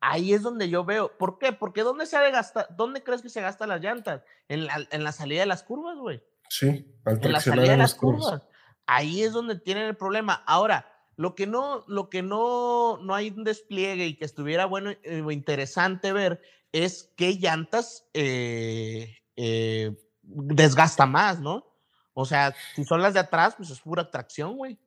[0.01, 1.17] ahí es donde yo veo.
[1.19, 1.53] ¿Por qué?
[1.53, 2.69] Porque ¿dónde se ha de gastar?
[2.77, 4.23] ¿Dónde crees que se gastan las llantas?
[4.49, 6.23] En la, en la salida de las curvas, güey.
[6.49, 8.43] Sí, al en la salida de las curvas.
[8.87, 10.45] Ahí es donde tienen el problema.
[10.47, 14.91] Ahora, lo que no, lo que no, no hay un despliegue y que estuviera bueno
[15.03, 16.41] eh, o interesante ver
[16.73, 21.67] es qué llantas eh, eh, desgasta más, ¿no?
[22.13, 24.79] O sea, si son las de atrás, pues es pura tracción, güey.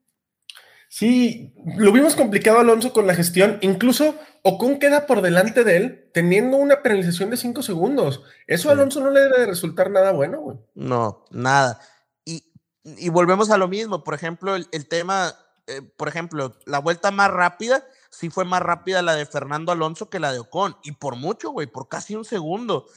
[0.91, 3.59] Sí, lo vimos complicado Alonso con la gestión.
[3.61, 8.23] Incluso Ocon queda por delante de él teniendo una penalización de cinco segundos.
[8.47, 10.57] Eso a Alonso no le debe resultar nada bueno, güey.
[10.73, 11.79] No, nada.
[12.25, 12.43] Y,
[12.83, 14.03] y volvemos a lo mismo.
[14.03, 15.35] Por ejemplo, el, tema,
[15.69, 20.09] eh, por ejemplo, la vuelta más rápida, sí fue más rápida la de Fernando Alonso
[20.09, 20.75] que la de Ocon.
[20.83, 22.87] Y por mucho, güey, por casi un segundo.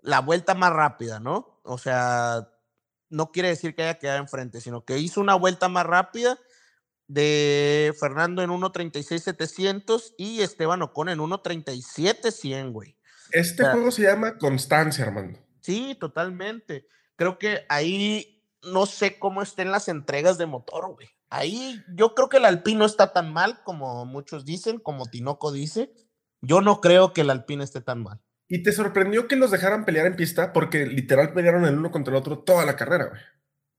[0.00, 1.60] La vuelta más rápida, ¿no?
[1.62, 2.48] O sea,
[3.08, 6.38] no quiere decir que haya quedado enfrente, sino que hizo una vuelta más rápida
[7.08, 12.96] de Fernando en 1.36.700 y Esteban Ocon en 1.37.100, güey.
[13.32, 15.38] Este juego se llama constancia, Armando.
[15.60, 16.86] Sí, totalmente.
[17.16, 18.35] Creo que ahí
[18.72, 21.08] no sé cómo estén las entregas de motor, güey.
[21.28, 25.52] Ahí yo creo que el Alpine no está tan mal como muchos dicen, como Tinoco
[25.52, 25.92] dice.
[26.40, 28.20] Yo no creo que el Alpine esté tan mal.
[28.48, 30.52] ¿Y te sorprendió que los dejaran pelear en pista?
[30.52, 33.20] Porque literal pelearon el uno contra el otro toda la carrera, güey.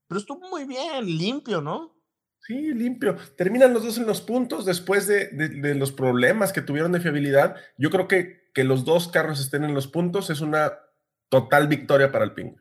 [0.06, 1.94] Pero estuvo muy bien, limpio, ¿no?
[2.40, 3.16] Sí, limpio.
[3.36, 5.30] Terminan los dos en los puntos después de,
[5.74, 7.56] los problemas que tuvieron de fiabilidad.
[7.76, 10.72] Yo creo que que los dos carros estén en los puntos es una
[11.28, 12.56] total victoria para el Ping.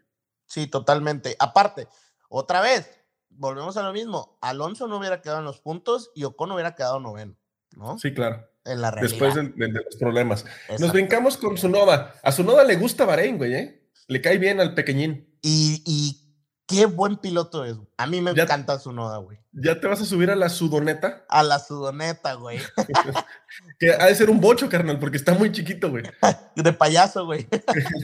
[0.46, 1.36] Sí, totalmente.
[1.40, 1.88] Aparte,
[2.30, 4.38] otra vez, volvemos a lo mismo.
[4.42, 7.36] Alonso no hubiera quedado en los puntos y Ocon hubiera quedado noveno,
[7.76, 7.98] ¿no?
[8.00, 8.48] Sí, claro.
[8.66, 10.46] En la Después de, los problemas.
[10.80, 12.16] Nos brincamos con Sunoda.
[12.22, 13.90] A Sunoda le gusta Bahrein, güey, ¿eh?
[14.08, 15.38] Le cae bien al pequeñín.
[15.42, 16.27] Y, y
[16.68, 17.78] Qué buen piloto es.
[17.96, 19.38] A mí me encanta su noda, güey.
[19.54, 21.26] ¿Ya te vas a subir a la sudoneta?
[21.30, 22.60] A la sudoneta, güey.
[23.80, 26.04] que ha de ser un bocho, carnal, porque está muy chiquito, güey.
[26.58, 27.48] de payaso, güey.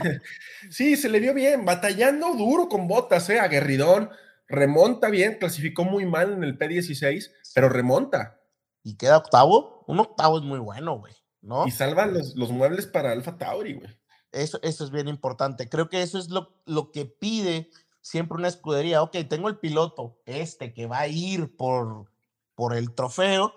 [0.70, 4.08] sí, se le vio bien, batallando duro con botas, eh, aguerridón.
[4.48, 8.40] Remonta bien, clasificó muy mal en el P16, pero remonta.
[8.82, 9.84] ¿Y queda octavo?
[9.86, 11.66] Un octavo es muy bueno, güey, ¿no?
[11.66, 13.90] Y salva los, los muebles para Alfa Tauri, güey.
[14.32, 15.68] Eso, eso es bien importante.
[15.68, 17.70] Creo que eso es lo, lo que pide
[18.04, 22.12] siempre una escudería, ok, tengo el piloto, este que va a ir por,
[22.54, 23.54] por el trofeo,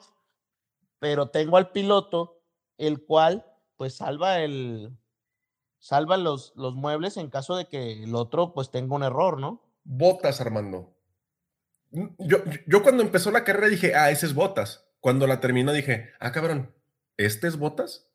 [1.00, 2.40] pero tengo al piloto,
[2.78, 4.98] el cual pues salva el,
[5.80, 9.62] salva los, los muebles en caso de que el otro pues tenga un error, ¿no?
[9.84, 10.96] Botas, Armando.
[11.92, 14.86] Mm, yo, yo cuando empezó la carrera dije, ah, ese es Botas.
[15.02, 16.74] Cuando la terminó dije, ah, cabrón,
[17.18, 18.08] ¿este es Botas?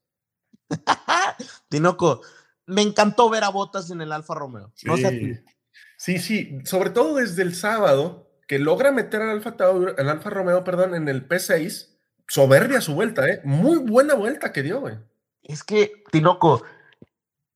[1.68, 2.22] Tinoco,
[2.64, 4.72] me encantó ver a Botas en el Alfa Romeo.
[4.84, 5.44] No sé
[6.02, 10.64] Sí, sí, sobre todo desde el sábado, que logra meter al Alfa, al Alfa Romeo
[10.64, 13.40] perdón, en el P6, soberbia su vuelta, ¿eh?
[13.44, 14.96] Muy buena vuelta que dio, güey.
[15.44, 16.64] Es que, Tinoco,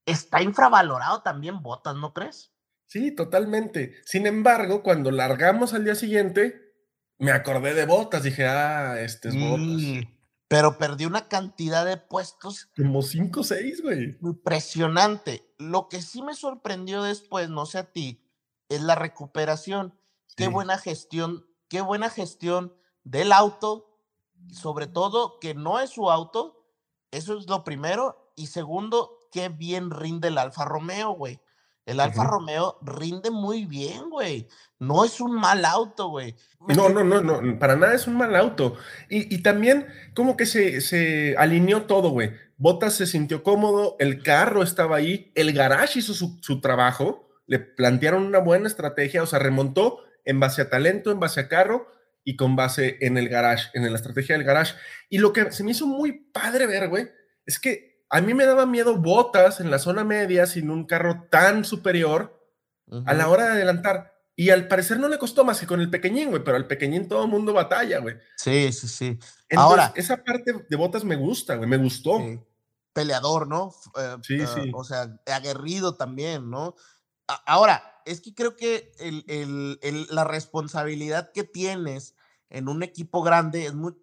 [0.05, 2.53] está infravalorado también Botas, ¿no crees?
[2.87, 3.97] Sí, totalmente.
[4.05, 6.73] Sin embargo, cuando largamos al día siguiente,
[7.19, 10.07] me acordé de Botas, dije, ah, este es Botas.
[10.47, 12.71] Pero perdió una cantidad de puestos.
[12.77, 14.17] Como 5 o 6, güey.
[14.23, 15.53] Impresionante.
[15.59, 18.23] Lo que sí me sorprendió después, no sé a ti,
[18.68, 19.98] es la recuperación.
[20.37, 22.74] Qué buena gestión, qué buena gestión
[23.05, 23.98] del auto,
[24.52, 26.66] sobre todo que no es su auto,
[27.11, 31.40] eso es lo primero, y segundo, qué bien rinde el Alfa Romeo, güey.
[31.87, 34.48] El Alfa Romeo rinde muy bien, güey.
[34.81, 36.35] No es un mal auto, güey.
[36.66, 38.74] No, no, no, no, para nada es un mal auto.
[39.09, 42.33] Y, también como que se, se alineó todo, güey.
[42.57, 47.59] Bottas se sintió cómodo, el carro estaba ahí, el garage hizo su, su trabajo le
[47.59, 51.89] plantearon una buena estrategia, o sea, remontó en base a talento, en base a carro
[52.25, 54.75] y con base en el garage, en la estrategia del garage.
[55.09, 57.09] Y lo que se me hizo muy padre ver, güey,
[57.47, 61.29] es que a mí me daba miedo botas en la zona media sin un carro
[61.31, 62.37] tan superior
[63.05, 64.13] a la hora de adelantar.
[64.35, 67.09] Y al parecer no le costó más que con el pequeñín, güey, pero al pequeñín
[67.09, 68.17] todo el mundo batalla, güey.
[68.37, 69.19] Sí, sí, sí.
[69.57, 72.21] Ahora, esa parte de botas me gusta, güey, me gustó.
[72.93, 73.75] Peleador, ¿no?
[73.99, 74.71] Eh, sí, eh, sí.
[74.75, 76.75] O sea, aguerrido también, ¿no?
[77.27, 78.93] Ahora, es que creo que
[80.11, 82.15] la responsabilidad que tienes
[82.51, 83.95] en un equipo grande es muy,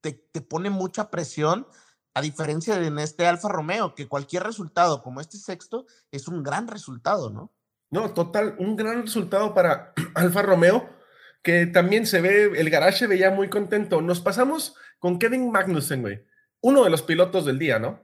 [0.00, 1.66] te, pone mucha presión,
[2.14, 6.42] a diferencia de en este Alfa Romeo, que cualquier resultado como este sexto es un
[6.42, 7.52] gran resultado, ¿no?
[7.90, 10.90] No, total, un gran resultado para Alfa Romeo,
[11.42, 14.02] que también se ve, el garage veía muy contento.
[14.02, 16.24] Nos pasamos con Kevin Magnussen, güey,
[16.60, 18.00] uno de los pilotos del día, ¿no?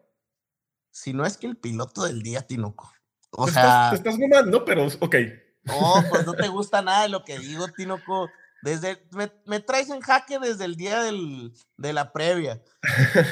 [0.91, 2.93] Si no es que el piloto del día, Tinoco.
[3.31, 3.93] O sea.
[3.93, 5.17] Estás, te estás pero ok.
[5.64, 8.29] No, pues no te gusta nada de lo que digo, Tinoco.
[8.62, 9.07] Desde,
[9.47, 12.61] me, traes en jaque desde el día del, de la previa.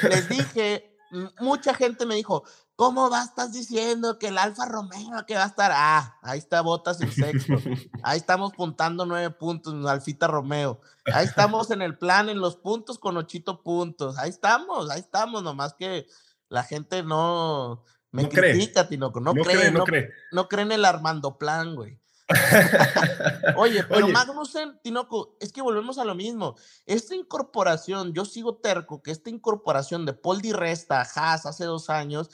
[0.09, 0.95] Les dije,
[1.39, 2.43] mucha gente me dijo,
[2.75, 3.29] ¿cómo vas?
[3.29, 5.71] Estás diciendo que el Alfa Romeo que va a estar?
[5.73, 7.55] Ah, ahí está Botas en sexto.
[8.03, 10.79] Ahí estamos puntando nueve puntos, Alfita Romeo.
[11.13, 14.17] Ahí estamos en el plan, en los puntos con ochito puntos.
[14.17, 16.07] Ahí estamos, ahí estamos, nomás que
[16.49, 17.83] la gente no
[18.17, 19.19] me no critica, Tinoco.
[19.19, 20.09] No, cree, no, cree.
[20.31, 21.99] No cree en el Armando Plan, güey.
[23.55, 26.55] Oye, pero Magnussen, Tinoco, es que volvemos a lo mismo.
[26.87, 31.65] Esta incorporación, yo sigo terco que esta incorporación de Paul Di Resta a Haas hace
[31.65, 32.31] dos años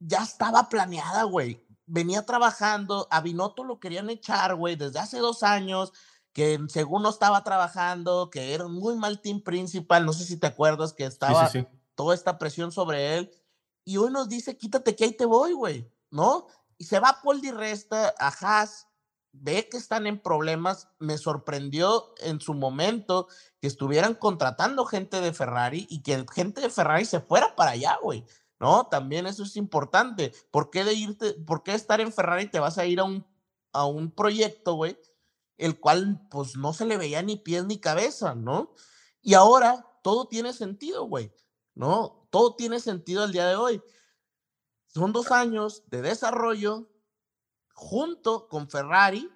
[0.00, 1.64] ya estaba planeada, güey.
[1.86, 5.92] Venía trabajando, a Binotto lo querían echar, güey, desde hace dos años,
[6.32, 10.38] que según no estaba trabajando, que era un muy mal team principal, no sé si
[10.38, 11.50] te acuerdas que estaba
[11.94, 13.30] toda esta presión sobre él.
[13.84, 16.46] Y hoy nos dice, quítate que ahí te voy, güey, ¿no?
[16.78, 18.88] Y se va Paul Di Resta a Haas,
[19.32, 20.88] ve que están en problemas.
[20.98, 23.28] Me sorprendió en su momento
[23.60, 27.98] que estuvieran contratando gente de Ferrari y que gente de Ferrari se fuera para allá,
[28.02, 28.24] güey.
[28.60, 28.86] ¿No?
[28.86, 30.32] También eso es importante.
[30.50, 33.26] ¿Por qué de irte, por qué estar en Ferrari te vas a ir a un,
[33.72, 34.96] a un proyecto, güey,
[35.58, 38.72] el cual pues no se le veía ni pies ni cabeza, ¿no?
[39.20, 41.32] Y ahora todo tiene sentido, güey,
[41.74, 42.26] ¿no?
[42.30, 43.82] Todo tiene sentido el día de hoy.
[44.86, 46.88] Son dos años de desarrollo
[47.72, 49.30] junto con Ferrari,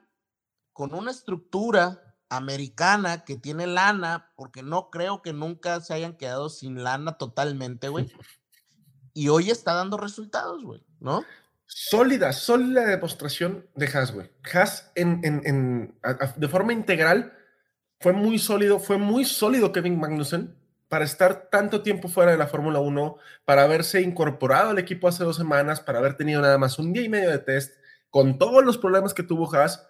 [0.73, 6.49] con una estructura americana que tiene lana, porque no creo que nunca se hayan quedado
[6.49, 8.13] sin lana totalmente, güey.
[9.15, 11.25] Y hoy está dando resultados, güey, ¿no?
[11.67, 14.31] Sólida, sólida demostración de Haas, güey.
[14.53, 15.99] Haas en, en,
[16.37, 17.37] de forma integral
[18.01, 20.58] fue muy sólido, fue muy sólido Kevin Magnussen
[20.89, 25.25] para estar tanto tiempo fuera de la Fórmula 1, para haberse incorporado al equipo hace
[25.25, 27.75] dos semanas, para haber tenido nada más un día y medio de test,
[28.11, 29.87] con todos los problemas que tuvo Haas,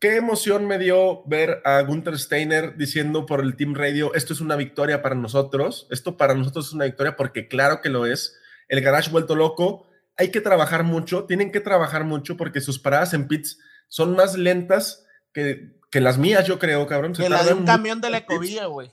[0.00, 4.40] qué emoción me dio ver a Gunther Steiner diciendo por el Team Radio, esto es
[4.40, 8.38] una victoria para nosotros, esto para nosotros es una victoria porque claro que lo es,
[8.68, 13.14] el garage vuelto loco, hay que trabajar mucho, tienen que trabajar mucho porque sus paradas
[13.14, 13.58] en pits
[13.88, 17.14] son más lentas que, que las mías, yo creo, cabrón.
[17.14, 18.92] que la de un camión de la ecovía, güey.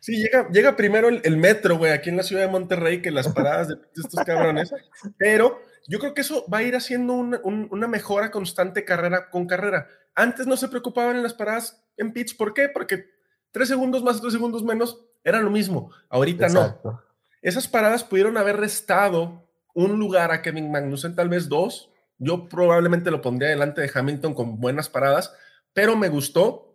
[0.00, 3.10] Sí, llega, llega primero el, el metro, güey, aquí en la ciudad de Monterrey que
[3.10, 4.72] las paradas de estos cabrones,
[5.18, 9.88] pero yo creo que eso va a ir haciendo una, mejora constante carrera con carrera.
[10.14, 12.68] Antes no se preocupaban en las paradas en pits, ¿por qué?
[12.68, 13.06] Porque
[13.50, 15.90] tres segundos más, tres segundos menos era lo mismo.
[16.08, 17.02] Ahorita no.
[17.40, 21.90] Esas paradas pudieron haber restado un lugar a Kevin Magnussen, tal vez dos.
[22.18, 25.34] Yo probablemente lo pondría delante de Hamilton con buenas paradas,
[25.72, 26.71] pero me gustó.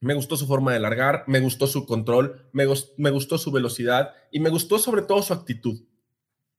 [0.00, 4.12] Me gustó su forma de largar, me gustó su control, me, me gustó su velocidad
[4.30, 5.80] y me gustó sobre todo su actitud.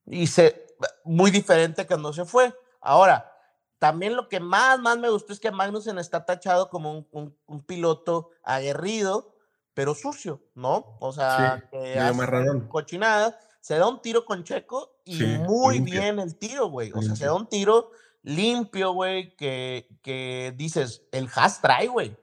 [0.06, 0.66] Y se,
[1.04, 2.54] muy diferente cuando se fue.
[2.82, 3.32] Ahora,
[3.80, 7.62] también lo que más, más me gustó es que Magnussen está tachado como un, un,
[7.62, 9.36] piloto aguerrido,
[9.74, 10.98] pero sucio, ¿no?
[11.00, 16.38] O sea, que hace cochinada, se da un tiro con Checo y muy bien el
[16.38, 16.92] tiro, güey.
[16.94, 17.92] O sea, se da un tiro
[18.24, 22.18] limpio, güey, que, que dices, el Haas trae, güey.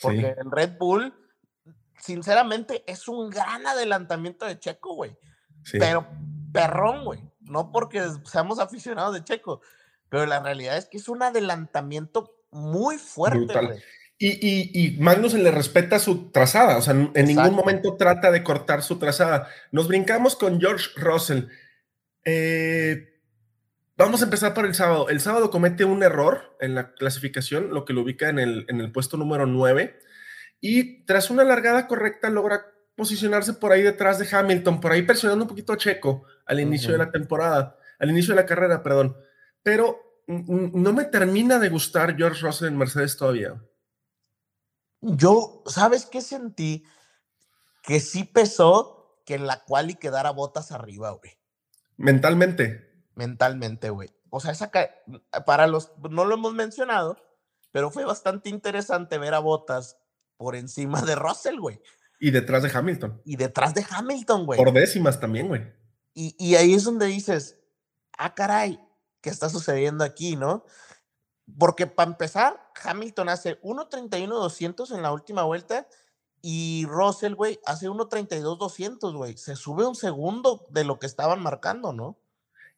[0.00, 1.14] Porque el Red Bull,
[1.98, 5.16] sinceramente, es un gran adelantamiento de Checo, güey.
[5.72, 6.06] Pero
[6.52, 9.60] perrón, güey no porque seamos aficionados de Checo,
[10.08, 13.52] pero la realidad es que es un adelantamiento muy fuerte.
[14.16, 18.44] Y, y, y, Magnussen le respeta su trazada, o sea, en ningún momento trata de
[18.44, 19.48] cortar su trazada.
[19.72, 21.44] Nos brincamos con George Russell.
[22.26, 23.09] Eh,
[24.04, 25.08] vamos a empezar por el sábado.
[25.08, 28.80] El sábado comete un error en la clasificación, lo que lo ubica en el, en
[28.80, 29.98] el puesto número 9.
[30.60, 35.44] Y tras una largada correcta logra posicionarse por ahí detrás de Hamilton, por ahí presionando
[35.44, 39.16] un poquito a Checo al inicio de la temporada, al inicio de la carrera, perdón.
[39.62, 43.60] Pero no me termina de gustar George Russell en Mercedes todavía.
[45.00, 46.84] Yo, ¿sabes qué sentí?
[47.82, 51.38] Que sí pesó que en la cual y quedara botas arriba, güey.
[51.96, 52.89] Mentalmente.
[53.20, 54.08] Mentalmente, güey.
[54.30, 54.70] O sea, esa
[55.44, 57.18] para los, no lo hemos mencionado,
[57.70, 59.98] pero fue bastante interesante ver a botas
[60.38, 61.82] por encima de Russell, güey.
[62.18, 63.20] Y detrás de Hamilton.
[63.26, 64.56] Y detrás de Hamilton, güey.
[64.58, 65.70] Por décimas también, güey.
[66.14, 67.58] Y, y, ahí es donde dices,
[68.16, 68.80] ah, caray,
[69.20, 70.64] ¿qué está sucediendo aquí, no?
[71.58, 75.86] Porque para empezar, Hamilton hace 1.31.200 en la última vuelta
[76.40, 79.36] y Russell, güey, hace 1.32.200, güey.
[79.36, 82.18] Se sube un segundo de lo que estaban marcando, ¿no?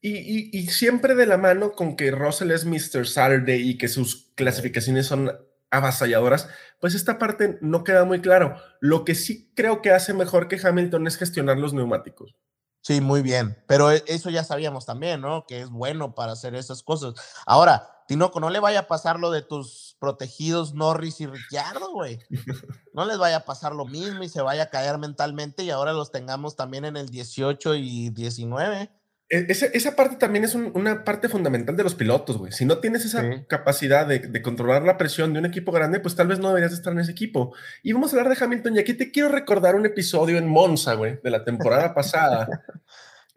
[0.05, 3.07] Y, y, y, siempre de la mano con que Russell es Mr.
[3.07, 5.31] Saturday y que sus clasificaciones son
[5.71, 6.49] avasalladoras,
[6.81, 8.57] pues esta parte no queda muy claro.
[8.81, 12.37] Lo que sí creo que hace mejor que Hamilton es gestionar los neumáticos.
[12.83, 15.47] Sí, muy bien, pero e, eso ya sabíamos también, ¿no?
[15.47, 17.15] Que es bueno para hacer esas cosas.
[17.47, 22.19] Ahora, Tinoco, no le vaya a pasar lo de tus protegidos Norris y Ricciardo, güey.
[22.93, 25.95] No les vaya a pasar lo mismo y se vaya a caer mentalmente y ahora
[25.95, 28.91] los tengamos también en el 18 y 19.
[29.33, 32.53] E, esa, parte también es una parte fundamental de los pilotos, güey.
[32.53, 36.27] Si no tienes esa capacidad de, controlar la presión de un equipo grande, pues tal
[36.27, 37.55] vez no deberías estar en ese equipo.
[37.83, 38.77] Y vamos a hablar de Hamilton.
[38.77, 42.47] Y aquí te quiero recordar un episodio en Monza, güey, de la temporada pasada.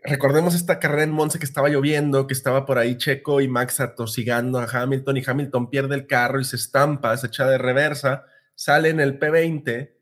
[0.04, 3.80] Recordemos esta carrera en Monza que estaba lloviendo, que estaba por ahí Checo y Max
[3.80, 8.26] atosigando a Hamilton y Hamilton pierde el carro y se estampa, se echa de reversa,
[8.54, 9.93] sale en el P20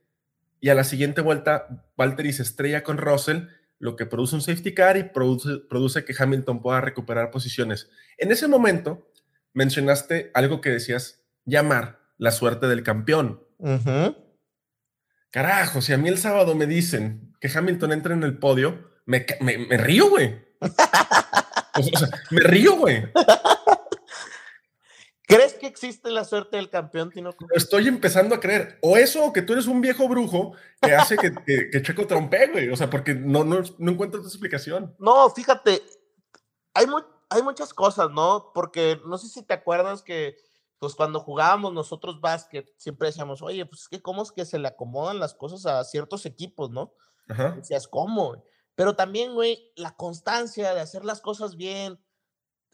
[0.59, 3.43] y a la siguiente vuelta Valtteri se estrella con Russell
[3.83, 7.89] lo que produce un safety car y produce, que Hamilton pueda recuperar posiciones.
[8.17, 9.11] En ese momento
[9.51, 13.43] mencionaste algo que decías llamar la suerte del campeón.
[15.31, 19.25] Carajo, si a mí el sábado me dicen que Hamilton entra en el podio, me,
[19.71, 20.41] río, güey.
[22.31, 23.03] me río, güey.
[25.35, 27.47] ¿Crees que existe la suerte del campeón, Tinoco?
[27.53, 28.77] Estoy empezando a creer.
[28.81, 32.47] O eso, o que tú eres un viejo brujo que hace que, que, Checo trompe,
[32.47, 32.69] güey.
[32.69, 34.95] O sea, porque no, no, no encuentro tu explicación.
[34.99, 35.81] No, fíjate,
[36.73, 36.85] hay,
[37.29, 38.51] hay muchas cosas, ¿no?
[38.53, 40.37] Porque no sé si te acuerdas que,
[40.79, 44.59] pues cuando jugábamos nosotros básquet, siempre decíamos, oye, pues es que cómo es que se
[44.59, 46.93] le acomodan las cosas a ciertos equipos, ¿no?
[47.27, 47.51] Ajá.
[47.51, 48.43] Decías, ¿cómo?
[48.75, 51.99] Pero también, güey, la constancia de hacer las cosas bien,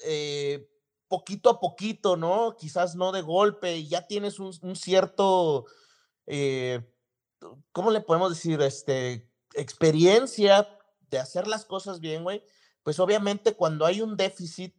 [0.06, 0.70] eh,
[1.10, 2.56] poquito a poquito, ¿no?
[2.56, 5.66] Quizás no de golpe, y ya tienes un, cierto,
[6.28, 6.88] eh,
[7.74, 8.62] ¿cómo le podemos decir?
[8.62, 10.70] Este, experiencia
[11.10, 12.44] de hacer las cosas bien, güey.
[12.84, 14.76] Pues obviamente cuando hay un déficit,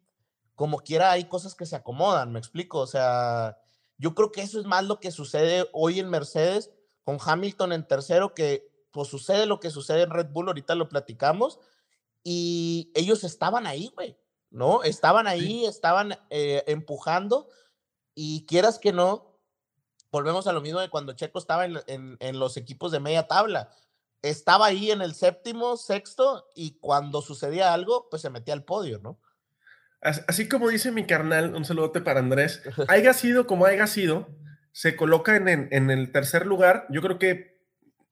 [0.54, 2.78] como quiera, hay cosas que se acomodan, me explico.
[2.78, 3.58] O sea,
[3.98, 6.70] yo creo que eso es más lo que sucede hoy en Mercedes
[7.02, 10.88] con Hamilton en tercero, que pues sucede lo que sucede en Red Bull, ahorita lo
[10.88, 11.58] platicamos,
[12.22, 14.18] y ellos estaban ahí, güey.
[14.50, 14.82] ¿No?
[14.82, 17.48] Estaban ahí, estaban eh, empujando
[18.14, 19.38] y quieras que no,
[20.10, 23.70] volvemos a lo mismo de cuando Checo estaba en, los equipos de media tabla.
[24.22, 28.98] Estaba ahí en el séptimo, sexto y cuando sucedía algo, pues se metía al podio,
[28.98, 29.18] ¿no?
[30.02, 34.28] Así como dice mi carnal, un saludote para Andrés, haya sido como haya sido,
[34.72, 36.86] se coloca en, en el tercer lugar.
[36.90, 37.60] Yo creo que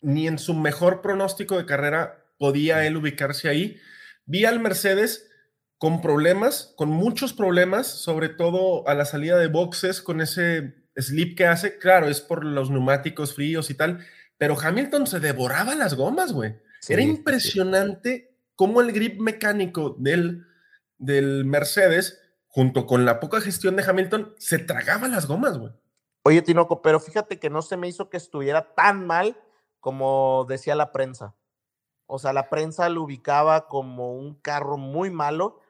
[0.01, 3.79] ni en su mejor pronóstico de carrera podía él ubicarse ahí.
[4.27, 5.29] Vi al Mercedes
[5.79, 11.37] con problemas, con muchos problemas, sobre todo a la salida de boxes, con ese slip
[11.37, 11.79] que hace.
[11.79, 14.05] Claro, es por los neumáticos fríos y tal,
[14.37, 16.57] pero Hamilton se devoraba las gomas, güey.
[16.89, 20.47] Era impresionante cómo el grip mecánico del,
[20.99, 25.73] del Mercedes, junto con la poca gestión de Hamilton, se tragaba las gomas, güey.
[26.25, 29.37] Oye, Tinoco, pero fíjate que no se me hizo que estuviera tan mal
[29.81, 31.35] como decía la prensa.
[32.07, 35.61] O sea, la prensa lo ubicaba como un carro muy malo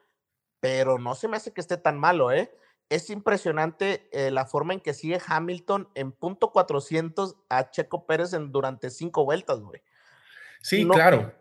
[0.61, 2.53] pero no se me hace que esté tan malo, ¿eh?
[2.89, 8.33] Es impresionante eh, la forma en que sigue Hamilton en punto 400 a Checo Pérez
[8.33, 9.83] en, durante cinco vueltas, güey.
[10.63, 11.33] Sí, claro.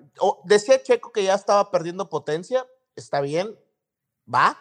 [0.44, 3.58] decía Checo que ya estaba perdiendo potencia, está bien,
[4.32, 4.58] va,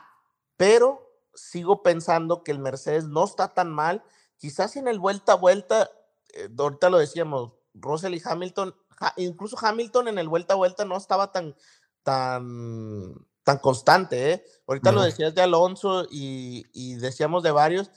[0.56, 4.02] pero sigo pensando que el Mercedes no está tan mal.
[4.38, 5.90] Quizás en el vuelta a vuelta,
[6.32, 8.74] eh, ahorita lo decíamos, Russell y Hamilton,
[9.16, 11.54] incluso Hamilton en el vuelta a vuelta no estaba tan,
[12.02, 14.44] tan tan constante, ¿eh?
[14.66, 17.92] Ahorita lo decías de Alonso y, decíamos de varios,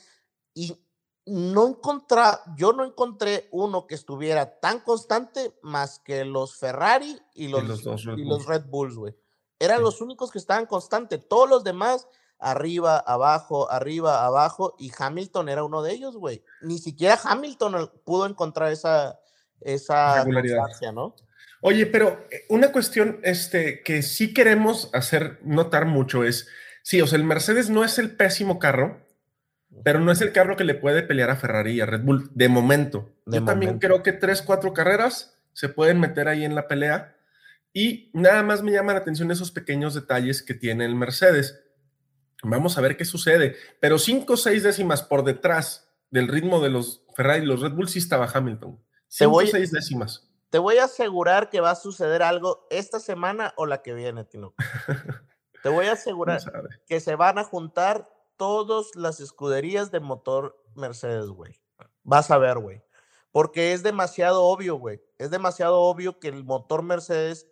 [0.54, 0.78] y
[1.26, 2.22] no encontré,
[2.56, 8.26] yo no encontré uno que estuviera tan constante más que los Ferrari y los, y
[8.26, 9.16] los, Red, Bulls, güey.
[9.58, 15.50] Eran los únicos que estaban constantes, todos los demás arriba, abajo, arriba, abajo, y Hamilton
[15.50, 16.44] era uno de ellos, güey.
[16.62, 19.20] Ni siquiera Hamilton pudo encontrar esa,
[19.62, 20.24] esa
[20.94, 21.16] ¿no?
[21.62, 26.48] Oye, pero eh, una cuestión este, que sí queremos hacer notar mucho es,
[26.84, 29.06] sí, o sea, el Mercedes no es el pésimo carro,
[29.84, 32.30] pero no es el carro que le puede pelear a Ferrari y a Red Bull
[32.34, 33.14] de momento.
[33.26, 37.16] Yo también creo que tres, cuatro carreras se pueden meter ahí en la pelea
[37.74, 41.62] y nada más me llama la atención esos pequeños detalles que tiene el Mercedes.
[42.42, 46.70] Vamos a ver qué sucede, pero cinco o seis décimas por detrás del ritmo de
[46.70, 48.80] los Ferrari y los Red Bull sí estaba Hamilton.
[49.08, 50.29] Cinco o seis décimas.
[50.50, 54.26] Te voy a asegurar que va a suceder algo esta semana o la que viene,
[54.26, 54.54] Tino.
[55.64, 56.42] Te voy a asegurar
[56.88, 61.62] que se van a juntar todas las escuderías de motor Mercedes, güey.
[62.04, 62.82] Vas a ver, güey.
[63.32, 65.02] Porque es demasiado obvio, güey.
[65.18, 67.48] Es demasiado obvio que el motor Mercedes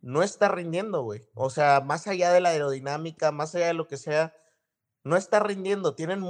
[0.00, 1.28] no está rindiendo, güey.
[1.34, 4.32] O sea, más allá de la aerodinámica, más allá de lo que sea,
[5.04, 5.94] no está rindiendo.
[5.94, 6.24] Tienen,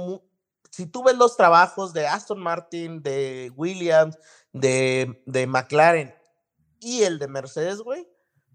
[0.71, 4.17] si tú ves los trabajos de Aston Martin, de Williams,
[4.53, 6.13] de, de McLaren
[6.79, 8.07] y el de Mercedes, güey,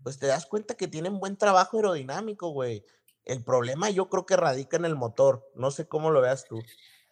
[0.02, 2.84] pues te das cuenta que tienen buen trabajo aerodinámico, güey.
[3.24, 5.50] El problema yo creo que radica en el motor.
[5.54, 6.62] No sé cómo lo veas tú.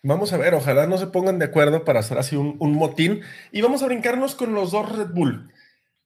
[0.02, 3.22] Vamos a ver, ojalá no se pongan de acuerdo para hacer así un, motín.
[3.50, 5.50] Y vamos a brincarnos con los dos Red Bull.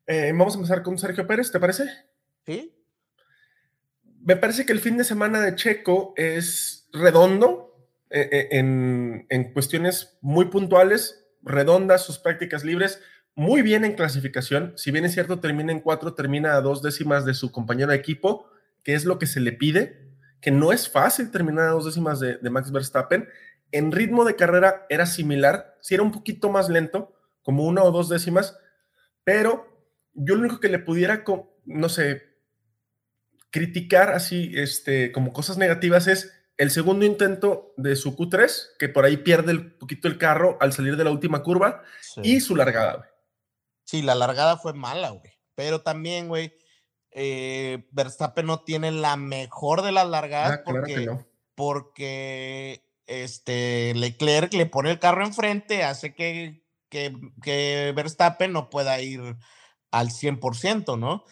[0.07, 1.85] Eh, vamos a empezar con Sergio Pérez, ¿te parece?
[2.47, 2.75] Sí.
[4.21, 7.77] Me parece que el fin de semana de Checo es redondo
[8.09, 13.01] eh, eh, en, en cuestiones muy puntuales, redondas sus prácticas libres,
[13.35, 14.73] muy bien en clasificación.
[14.77, 17.97] Si bien es cierto, termina en cuatro, termina a dos décimas de su compañero de
[17.97, 18.51] equipo,
[18.83, 20.09] que es lo que se le pide,
[20.41, 23.29] que no es fácil terminar a dos décimas de, Max Verstappen.
[23.71, 27.91] En ritmo de carrera era similar, si era un poquito más lento, como una o
[27.91, 28.59] dos décimas,
[29.25, 29.67] pero
[30.15, 31.25] yo lo único que le pudiera,
[31.65, 32.29] no sé,
[33.51, 39.05] criticar así, este, como cosas negativas es el segundo intento de su Q3, que por
[39.05, 41.83] ahí pierde un poquito el carro al salir de la última curva,
[42.23, 43.09] y su largada.
[43.85, 45.33] Sí, la largada fue mala, güey.
[45.55, 46.53] Pero también, güey,
[47.13, 51.09] eh, Verstappen no tiene la mejor de las largadas ah, porque,
[51.55, 59.01] porque este, Leclerc le pone el carro enfrente, hace que, que, que Verstappen no pueda
[59.01, 59.37] ir
[59.93, 61.25] al 100%, ¿no?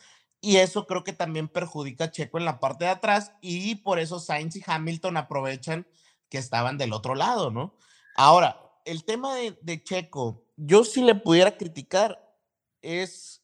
[0.47, 3.99] Y eso creo que también perjudica a Checo en la parte de atrás y por
[3.99, 5.89] eso Sainz y Hamilton aprovechan
[6.29, 7.75] que estaban del otro lado, ¿no?
[8.15, 12.33] Ahora, el tema de, Checo, yo sí le pudiera criticar
[12.81, 13.43] es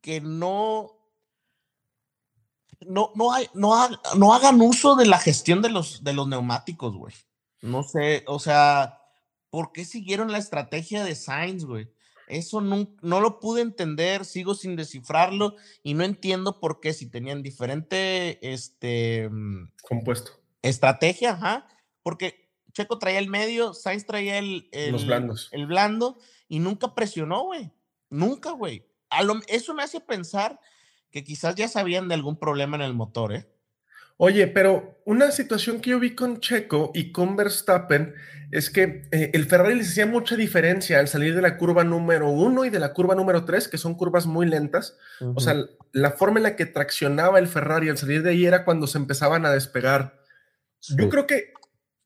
[0.00, 0.96] que no,
[2.82, 3.74] no, no, hay, no,
[4.16, 7.14] no hagan uso de la gestión de los, de los neumáticos, güey.
[7.62, 9.02] No sé, o sea,
[9.50, 11.92] ¿por qué siguieron la estrategia de Sainz, güey?
[12.28, 17.08] Eso no, no, lo pude entender, sigo sin descifrarlo y no entiendo por qué si
[17.08, 20.32] tenían diferente este mm, compuesto.
[20.62, 21.68] Estrategia, ajá,
[22.02, 25.48] porque Checo traía el medio, Sainz traía el, el, Los blandos.
[25.52, 26.18] el blando
[26.48, 27.70] y nunca presionó, güey.
[28.08, 28.86] Nunca, güey.
[29.48, 30.58] Eso me hace pensar
[31.10, 33.48] que quizás ya sabían de algún problema en el motor, ¿eh?
[34.24, 38.14] Oye, pero una situación que yo vi con Checo y con Verstappen
[38.52, 42.30] es que eh, el Ferrari les hacía mucha diferencia al salir de la curva número
[42.30, 44.96] uno y de la curva número tres, que son curvas muy lentas.
[45.34, 45.56] O sea,
[45.90, 48.98] la forma en la que traccionaba el Ferrari al salir de ahí era cuando se
[48.98, 50.22] empezaban a despegar.
[50.96, 51.52] Yo creo que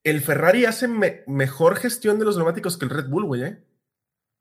[0.03, 3.62] el Ferrari hace mejor gestión de los neumáticos que el Red Bull, güey, ¿eh?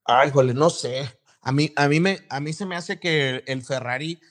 [0.06, 1.10] Ay, jole, no sé.
[1.42, 4.22] A mí, a mí, me, a mí se me hace que el Ferrari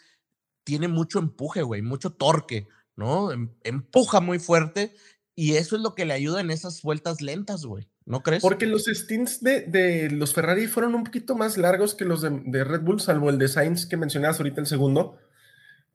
[0.64, 3.32] tiene mucho empuje, güey, mucho torque, ¿no?
[3.32, 4.94] Em, empuja muy fuerte
[5.34, 7.88] y eso es lo que le ayuda en esas vueltas lentas, güey.
[8.06, 8.42] ¿No crees?
[8.42, 12.42] Porque los stints de, de, los Ferrari fueron un poquito más largos que los de,
[12.44, 15.18] de, Red Bull, salvo el de Sainz que mencionabas ahorita el segundo,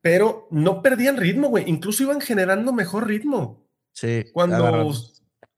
[0.01, 1.65] pero no perdían ritmo, güey.
[1.67, 3.69] Incluso iban generando mejor ritmo.
[3.93, 4.25] Sí.
[4.33, 4.91] Cuando,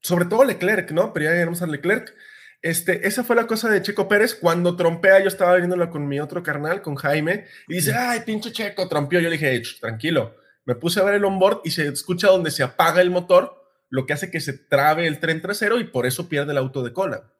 [0.01, 1.13] sobre todo Leclerc, ¿no?
[1.13, 2.13] Pero ya llegamos a Leclerc.
[2.61, 4.35] Este, esa fue la cosa de Checo Pérez.
[4.35, 8.51] Cuando trompea, yo estaba viéndolo con mi otro carnal, con Jaime, y dice, ay, pinche
[8.51, 9.19] Checo, trompeó.
[9.19, 10.35] Yo le dije, tranquilo.
[10.65, 14.05] Me puse a ver el onboard y se escucha donde se apaga el motor, lo
[14.05, 16.93] que hace que se trabe el tren trasero y por eso pierde el auto de
[16.93, 17.31] cola.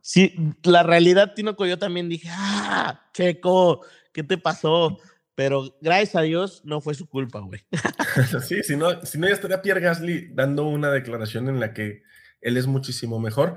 [0.00, 4.98] Sí, la realidad, Tinoco, yo también dije, ah, Checo, ¿qué te pasó?
[5.34, 7.64] Pero gracias a Dios no fue su culpa, güey.
[8.46, 12.02] sí, si no, si no ya estaría Pierre Gasly dando una declaración en la que
[12.40, 13.56] él es muchísimo mejor.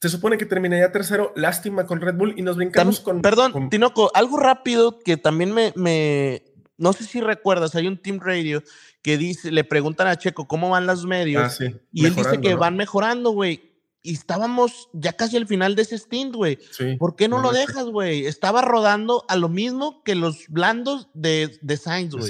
[0.00, 3.22] Se supone que terminaría tercero, lástima con Red Bull y nos brincamos con.
[3.22, 6.42] Perdón, Tinoco, algo rápido que también me, me,
[6.78, 8.62] No sé si recuerdas, hay un Team Radio
[9.02, 11.42] que dice, le preguntan a Checo cómo van los medios.
[11.42, 11.76] Ah, sí.
[11.92, 13.70] Y él dice que van mejorando, güey.
[14.04, 16.58] Y estábamos ya casi al final de ese stint, güey.
[16.72, 18.26] Sí, ¿Por qué no lo dejas, güey?
[18.26, 22.28] Estaba rodando a lo mismo que los blandos de, de Sainz, güey.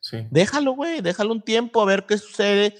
[0.00, 0.26] Sí.
[0.30, 1.00] Déjalo, güey.
[1.00, 2.74] Déjalo un tiempo a ver qué sucede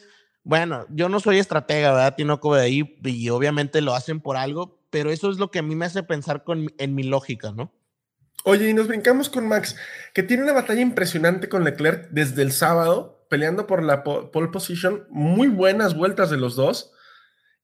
[0.45, 2.17] bueno, yo no soy estratega, ¿verdad?
[2.17, 5.63] Tinoco de ahí, y obviamente lo hacen por algo, pero eso es lo que a
[5.63, 7.73] mí me hace pensar con, en mi lógica, ¿no?
[8.43, 9.77] Oye, y nos brincamos con Max,
[10.13, 15.07] que tiene una batalla impresionante con Leclerc desde el sábado, peleando por la pole position,
[15.11, 16.93] muy buenas vueltas de los dos,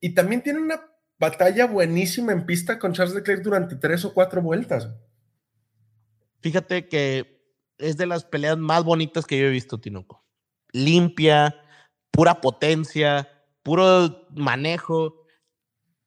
[0.00, 0.80] y también tiene una
[1.18, 4.88] batalla buenísima en pista con Charles Leclerc durante tres o cuatro vueltas.
[6.40, 7.44] Fíjate que
[7.76, 10.24] es de las peleas más bonitas que yo he visto, Tinoco.
[10.72, 11.54] Limpia,
[12.10, 13.28] pura potencia,
[13.62, 15.26] puro manejo.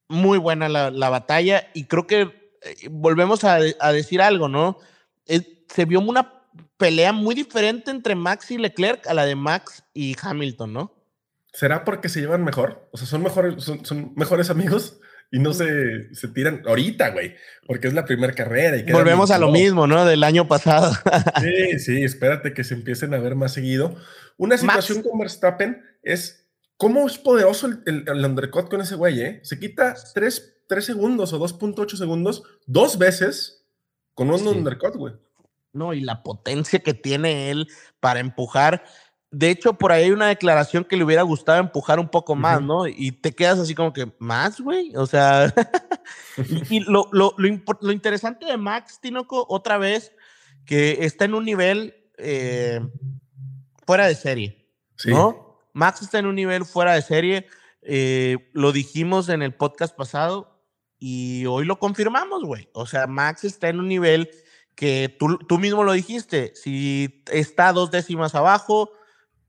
[0.09, 3.59] Muy buena la, batalla y creo que eh, volvemos a,
[3.91, 4.77] decir algo, ¿no?
[5.25, 6.43] se vio una
[6.77, 11.03] pelea muy diferente entre Max y Leclerc a la de Max y Hamilton, ¿no?
[11.53, 12.89] ¿Será porque se llevan mejor?
[12.91, 14.99] O sea, son mejores, son, mejores amigos
[15.31, 17.35] y no se, se tiran ahorita, güey,
[17.67, 18.77] porque es la primera carrera.
[18.77, 20.05] Y Volvemos a lo mismo, ¿no?
[20.05, 20.91] Del año pasado.
[21.41, 23.95] sí, sí, espérate que se empiecen a ver más seguido.
[24.37, 29.39] Una situación con Verstappen es cómo es poderoso el, el, undercut con ese güey, ¿eh?
[29.43, 29.95] Se quita
[30.67, 33.65] 3, segundos o 2.8 segundos dos veces
[34.13, 35.13] con un undercut, güey.
[35.73, 37.67] No, y la potencia que tiene él
[37.99, 38.83] para empujar.
[39.31, 42.61] de hecho, por ahí hay una declaración que le hubiera gustado empujar un poco más,
[42.61, 42.85] ¿no?
[42.85, 44.95] Y te quedas así como que, ¿más, güey?
[44.95, 45.51] O sea,
[46.69, 50.11] y, lo, lo, lo, interesante de Max Tinoco, otra vez,
[50.65, 52.79] que está en un nivel eh,
[53.87, 54.69] fuera de serie,
[55.05, 55.59] ¿no?
[55.73, 57.47] Max está en un nivel fuera de serie,
[57.81, 60.52] eh, lo dijimos en el podcast pasado
[61.05, 62.69] y hoy lo confirmamos, güey.
[62.71, 64.29] O sea, Max está en un nivel
[64.73, 68.89] que tú, tú mismo lo dijiste, si está dos décimas abajo,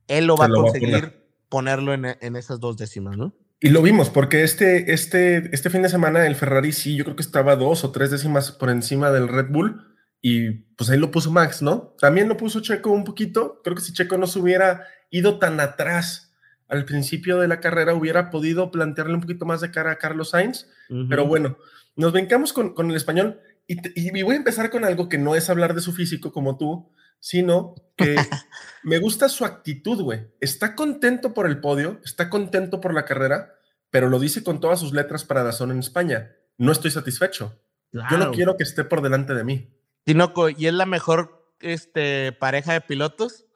[0.09, 3.37] él lo va a conseguir ponerlo en, en, esas dos décimas, ¿no?
[3.61, 7.15] Y lo vimos, porque este, este, este fin de semana el Ferrari sí, yo creo
[7.15, 9.81] que estaba dos o tres décimas por encima del Red Bull
[10.21, 11.95] y pues ahí lo puso Max, ¿no?
[12.01, 15.61] También lo puso Checo un poquito, creo que si Checo no se hubiera ido tan
[15.61, 16.24] atrás
[16.69, 20.31] al principio de la carrera, hubiera podido plantearle un poquito más de cara a Carlos
[20.31, 20.67] Sainz,
[21.09, 21.59] pero bueno,
[21.97, 25.35] nos vencamos con, con el español y, y voy a empezar con algo que no
[25.35, 26.91] es hablar de su físico como tú,
[27.21, 28.17] sino que
[28.83, 30.27] me gusta su actitud, güey.
[30.41, 33.55] Está contento por el podio, está contento por la carrera,
[33.91, 36.33] pero lo dice con todas sus letras para Dazón en España.
[36.59, 37.59] No estoy satisfecho.
[37.93, 39.73] Yo no quiero que esté por delante de mí.
[40.03, 43.47] Tinoco, ¿y es la mejor este, pareja de pilotos?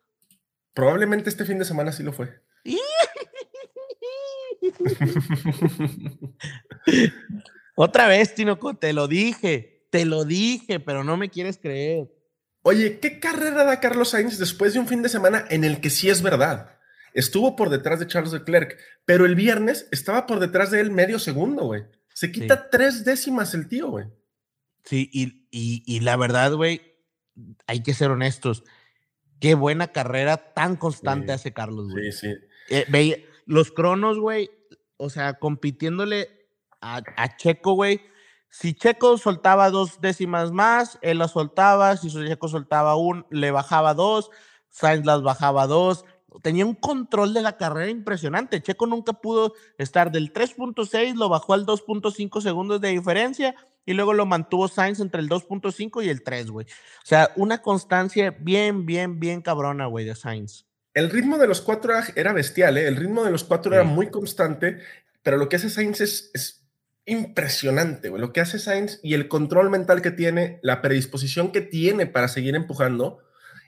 [0.72, 2.40] Probablemente este fin de semana sí lo fue.
[7.74, 12.08] Otra vez, Tinoco, te lo dije, te lo dije, pero no me quieres creer.
[12.62, 15.90] Oye, ¿qué carrera da Carlos Sainz después de un fin de semana en el que
[15.90, 16.78] sí es verdad?
[17.14, 21.18] Estuvo por detrás de Charles Leclerc, pero el viernes estaba por detrás de él medio
[21.18, 21.84] segundo, güey.
[22.12, 24.06] Se quita tres décimas el tío, güey.
[24.84, 26.82] Sí, y, la verdad, güey,
[27.66, 28.64] hay que ser honestos.
[29.40, 32.10] Qué buena carrera tan constante hace Carlos, güey.
[32.12, 32.34] Sí, sí.
[32.70, 34.50] Eh, los cronos, güey,
[34.98, 36.48] o sea, compitiéndole
[36.80, 37.02] a,
[37.36, 38.00] Checo, güey,
[38.50, 41.96] si Checo soltaba dos décimas más, él las soltaba.
[41.96, 44.30] Si Checo soltaba un, le bajaba dos.
[44.68, 46.04] Sainz las bajaba dos.
[46.42, 48.62] Tenía un control de la carrera impresionante.
[48.62, 53.54] Checo nunca pudo estar del 3.6, lo bajó al 2.5 segundos de diferencia
[53.86, 56.66] y luego lo mantuvo Sainz entre el 2.5 y el 3, güey.
[56.66, 60.67] O sea, una constancia bien, bien, bien cabrona, güey, de Sainz.
[60.98, 62.88] El ritmo de los cuatro era bestial, ¿eh?
[62.88, 64.80] El ritmo de los cuatro era muy constante,
[65.22, 66.58] pero lo que hace Sainz es
[67.08, 71.62] impresionante, güey, lo que hace Sainz y el control mental que tiene, la predisposición que
[71.62, 73.20] tiene para seguir empujando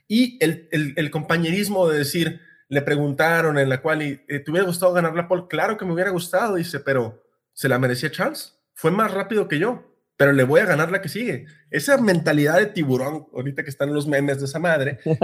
[0.06, 4.92] y el, el, compañerismo de decir, le preguntaron en la cual, eh, ¿te hubiera gustado
[4.92, 5.44] ganar la pole?
[5.48, 7.24] Claro que me hubiera gustado, dice, pero
[7.54, 8.58] ¿se la merecía Charles?
[8.74, 9.89] Fue más rápido que yo,
[10.20, 11.46] pero le voy a ganar la que sigue.
[11.70, 15.18] Esa mentalidad de tiburón, ahorita que están los memes de esa madre, pues,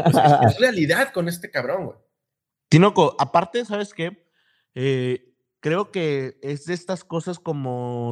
[0.49, 1.99] es, realidad con este cabrón, güey.
[2.70, 4.26] Tinoco, aparte, ¿sabes qué?
[4.74, 8.11] Eh, creo que es de estas cosas como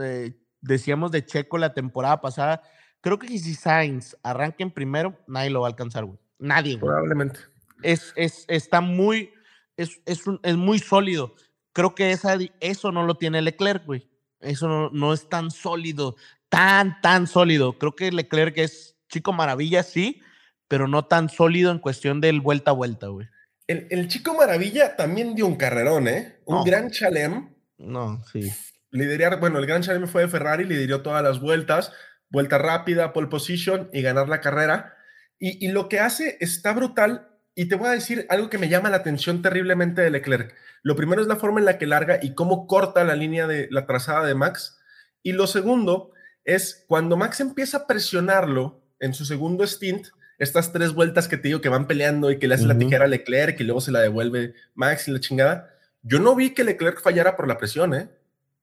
[0.00, 2.62] eh, decíamos de Checo la temporada pasada.
[3.00, 6.20] Creo que si Sainz arranca en primero, nadie lo va a alcanzar, güey.
[6.38, 7.40] Nadie, Probablemente.
[7.82, 9.32] Es, es, está muy,
[9.76, 11.34] es, es, es muy sólido.
[11.72, 14.11] Creo que esa, eso no lo tiene Leclerc, güey.
[14.42, 16.16] Eso no, no es tan sólido,
[16.48, 17.78] tan, tan sólido.
[17.78, 20.20] Creo que Leclerc es chico maravilla, sí,
[20.68, 23.28] pero no tan sólido en cuestión del vuelta a vuelta, güey.
[23.66, 26.40] El, Chico Maravilla también dio un carrerón, ¿eh?
[26.44, 27.54] Un gran chalem.
[27.78, 28.52] No, sí.
[28.90, 31.92] Liderar, bueno, el gran chalem fue de Ferrari, lideró todas las vueltas,
[32.28, 34.96] vuelta rápida, pole position y ganar la carrera.
[35.38, 37.28] Y, lo que hace está brutal.
[37.54, 40.54] Y te voy a decir algo que me llama la atención terriblemente de Leclerc.
[40.82, 43.68] Lo primero es la forma en la que larga y cómo corta la línea de
[43.70, 44.78] la trazada de Max.
[45.22, 46.12] Y lo segundo
[46.44, 50.06] es cuando Max empieza a presionarlo en su segundo stint,
[50.38, 53.04] estas tres vueltas que te digo que van peleando y que le hace la tijera
[53.04, 55.70] a Leclerc y luego se la devuelve Max y la chingada.
[56.02, 58.08] Yo no vi que Leclerc fallara por la presión, ¿eh?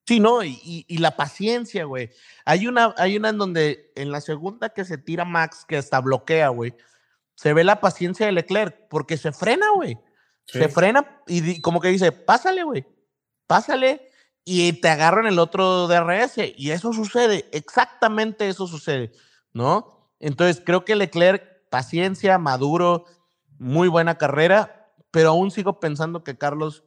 [0.05, 2.09] Sí, no, y, la paciencia, güey.
[2.43, 6.01] Hay una, hay una en donde en la segunda que se tira Max, que hasta
[6.01, 6.73] bloquea, güey,
[7.39, 9.97] se ve la paciencia de Leclerc, porque se frena, güey.
[10.43, 12.85] Se frena y como que dice, pásale, güey,
[13.47, 14.09] pásale,
[14.43, 19.13] y te agarran el otro DRS, y eso sucede, exactamente eso sucede,
[19.53, 20.11] ¿no?
[20.19, 23.05] Entonces creo que Leclerc paciencia, maduro,
[23.57, 26.83] muy buena carrera, pero aún sigo pensando que Carlos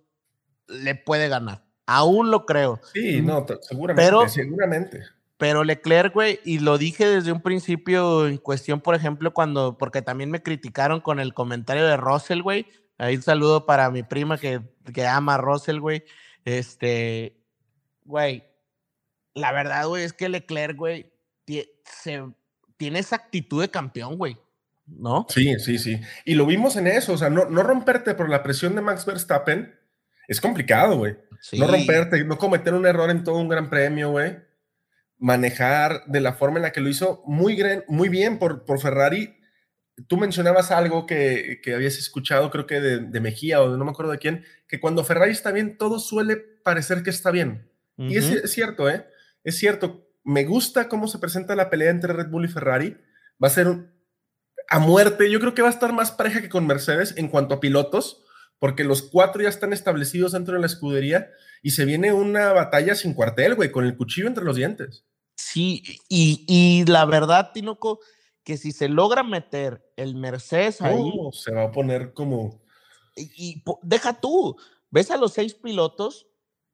[0.66, 1.64] le puede ganar.
[1.86, 2.78] Aún lo creo.
[2.92, 4.04] Sí, no, seguramente.
[4.04, 5.02] Pero, seguramente.
[5.42, 10.00] Pero Leclerc, güey, y lo dije desde un principio en cuestión, por ejemplo, cuando, porque
[10.00, 12.68] también me criticaron con el comentario de Russell, güey.
[12.96, 14.60] Ahí un saludo para mi prima que,
[14.94, 16.04] que ama a Russell, güey.
[16.44, 17.42] Este,
[18.04, 18.44] güey,
[19.34, 21.12] la verdad, güey, es que Leclerc, güey,
[22.76, 24.38] tiene esa actitud de campeón, güey.
[24.86, 25.26] ¿no?
[25.28, 26.00] Sí, sí, sí.
[26.24, 29.04] Y lo vimos en eso, o sea, no, no romperte por la presión de Max
[29.04, 29.74] Verstappen
[30.28, 31.16] es complicado, güey.
[31.54, 34.51] No romperte, no cometer un error en todo un gran premio, güey.
[35.22, 39.36] Manejar de la forma en la que lo hizo muy, muy bien por, por Ferrari.
[40.08, 44.18] tú mencionabas algo que, habías escuchado, creo que de, Mejía o no me acuerdo de
[44.18, 47.70] quién, que cuando Ferrari está bien, todo suele parecer que está bien.
[47.96, 49.06] Y es, cierto, ¿eh?
[49.44, 50.08] Es cierto.
[50.24, 52.96] Me gusta cómo se presenta la pelea entre Red Bull y Ferrari.
[53.42, 53.68] Va a ser
[54.68, 55.30] a muerte.
[55.30, 58.24] Yo creo que va a estar más pareja que con Mercedes en cuanto a pilotos,
[58.58, 61.30] porque los cuatro ya están establecidos dentro de la escudería
[61.62, 65.04] y se viene una batalla sin cuartel, güey, con el cuchillo entre los dientes.
[65.52, 68.00] Sí, y, y la verdad, Tinoco,
[68.44, 71.12] que si se logra meter el Mercedes ahí.
[71.32, 72.62] se va a poner como.
[73.16, 74.56] Y, deja tú,
[74.90, 76.26] ves a los seis pilotos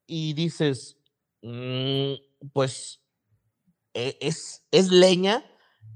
[0.07, 0.97] y dices,
[1.43, 2.13] mm,
[2.53, 3.03] pues
[3.95, 5.45] e, es, es leña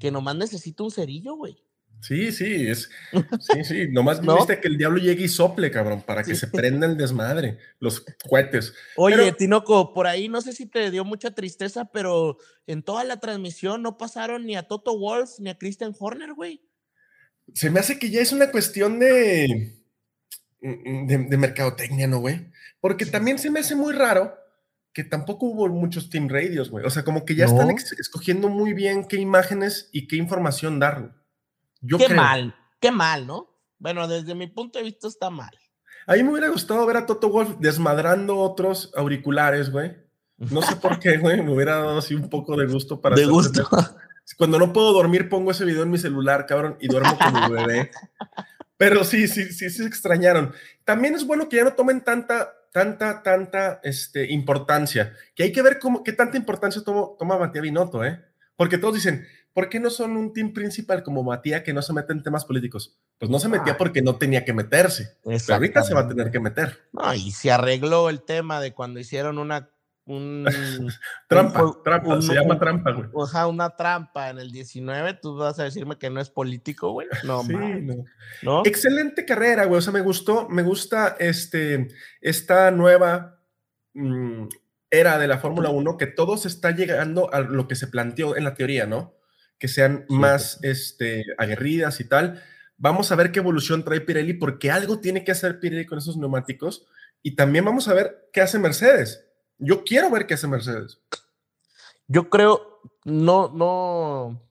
[0.00, 1.64] que nomás necesita un cerillo, güey.
[2.02, 2.90] Sí, sí, es.
[3.40, 6.86] Sí, sí, nomás viste que el diablo llegue y sople, cabrón, para que se prenda
[6.86, 8.74] el desmadre, los cohetes.
[8.96, 13.20] Oye, Tinoco, por ahí no sé si te dio mucha tristeza, pero en toda la
[13.20, 16.60] transmisión no pasaron ni a Toto Wolf ni a Christian Horner, güey.
[17.54, 19.76] Se me hace que ya es una cuestión de.
[20.60, 22.50] de, mercadotecnia, ¿no, güey?
[22.80, 24.34] Porque también se me hace muy raro
[24.92, 26.84] que tampoco hubo muchos team radios, güey.
[26.84, 31.21] O sea, como que ya están escogiendo muy bien qué imágenes y qué información dar
[31.98, 33.48] qué mal, qué mal, ¿no?
[33.78, 35.56] Bueno, desde mi punto de vista está mal.
[36.06, 39.96] A mí me hubiera gustado ver a Toto Wolf desmadrando otros auriculares, güey.
[40.36, 41.42] No sé por qué, güey.
[41.42, 43.16] Me hubiera dado así un poco de gusto para.
[43.16, 43.68] De gusto.
[44.36, 47.56] Cuando no puedo dormir, pongo ese video en mi celular, cabrón, y duermo con mi
[47.56, 47.90] bebé.
[48.76, 50.52] Pero sí, sí, sí, sí se extrañaron.
[50.84, 55.12] También es bueno que ya no tomen tanta, tanta, tanta este, importancia.
[55.34, 58.24] Que hay que ver cómo, qué tanta importancia toma, toma Matías Binotto, ¿eh?
[58.56, 61.92] Porque todos dicen, ¿por qué no son un team principal como Matías que no se
[61.92, 62.98] mete en temas políticos?
[63.18, 63.78] Pues no se metía ah.
[63.78, 65.18] porque no tenía que meterse.
[65.24, 66.88] Pero ahorita se va a tener que meter.
[66.92, 69.70] No, y se arregló el tema de cuando hicieron una
[70.04, 70.44] un,
[71.28, 73.08] trampa, trampa, se llama trampa, güey.
[73.12, 76.90] O sea, una trampa en el 19, tú vas a decirme que no es político,
[76.90, 77.06] güey.
[77.24, 77.54] No, sí,
[78.42, 78.62] no.
[78.64, 79.78] Excelente carrera, güey.
[79.78, 81.88] O sea, me gustó, me gusta este,
[82.20, 83.40] esta nueva
[83.94, 84.48] mm,
[84.90, 88.36] era de la Fórmula 1 que todo se está llegando a lo que se planteó
[88.36, 89.14] en la teoría, ¿no?
[89.62, 92.42] Que sean más este, aguerridas y tal.
[92.78, 96.16] Vamos a ver qué evolución trae Pirelli, porque algo tiene que hacer Pirelli con esos
[96.16, 96.84] neumáticos.
[97.22, 99.24] Y también vamos a ver qué hace Mercedes.
[99.58, 100.98] Yo quiero ver qué hace Mercedes.
[102.08, 104.42] Yo creo, no, no,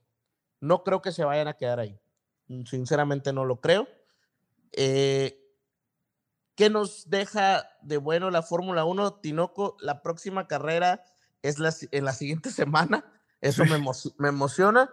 [0.62, 2.00] no creo que se vayan a quedar ahí.
[2.66, 3.90] Sinceramente no lo creo.
[4.72, 5.46] Eh,
[6.56, 9.16] ¿Qué nos deja de bueno la Fórmula 1?
[9.16, 11.04] Tinoco, la próxima carrera
[11.42, 13.04] es la, en la siguiente semana.
[13.42, 13.84] Eso me,
[14.18, 14.90] me, emociona.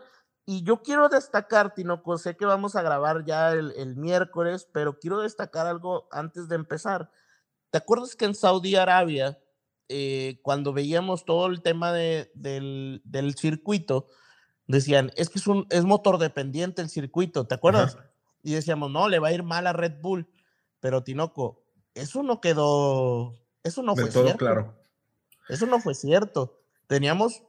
[0.46, 4.98] Y yo quiero destacar, Tinoco, sé que vamos a grabar ya el, el, miércoles, pero
[4.98, 7.10] quiero destacar algo antes de empezar.
[7.70, 9.38] ¿Te acuerdas que en Saudi Arabia,
[9.88, 14.06] eh, cuando veíamos todo el tema de, del, del, circuito,
[14.66, 17.98] decían, es que es, un, es motor dependiente el circuito, ¿te acuerdas?
[18.42, 20.26] Y decíamos, no, le va a ir mal a Red Bull.
[20.80, 21.62] Pero Tinoco,
[21.94, 24.38] eso no quedó, eso no fue cierto.
[24.38, 24.78] claro.
[25.48, 26.60] Eso no fue cierto.
[26.86, 27.42] Teníamos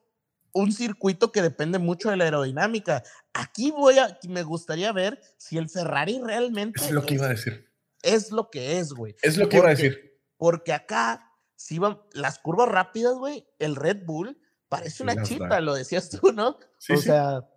[0.53, 3.03] un circuito que depende mucho de la aerodinámica.
[3.33, 6.81] Aquí voy a, me gustaría ver si el Ferrari realmente.
[6.81, 7.69] Es lo que iba a decir.
[8.01, 9.15] Es lo que es, güey.
[9.21, 10.19] Es lo que iba a decir.
[10.37, 14.39] Porque acá, si van las curvas rápidas, güey, el Red Bull
[14.69, 16.57] parece una chita, lo decías tú, ¿no?
[16.77, 17.49] Sí, o sea,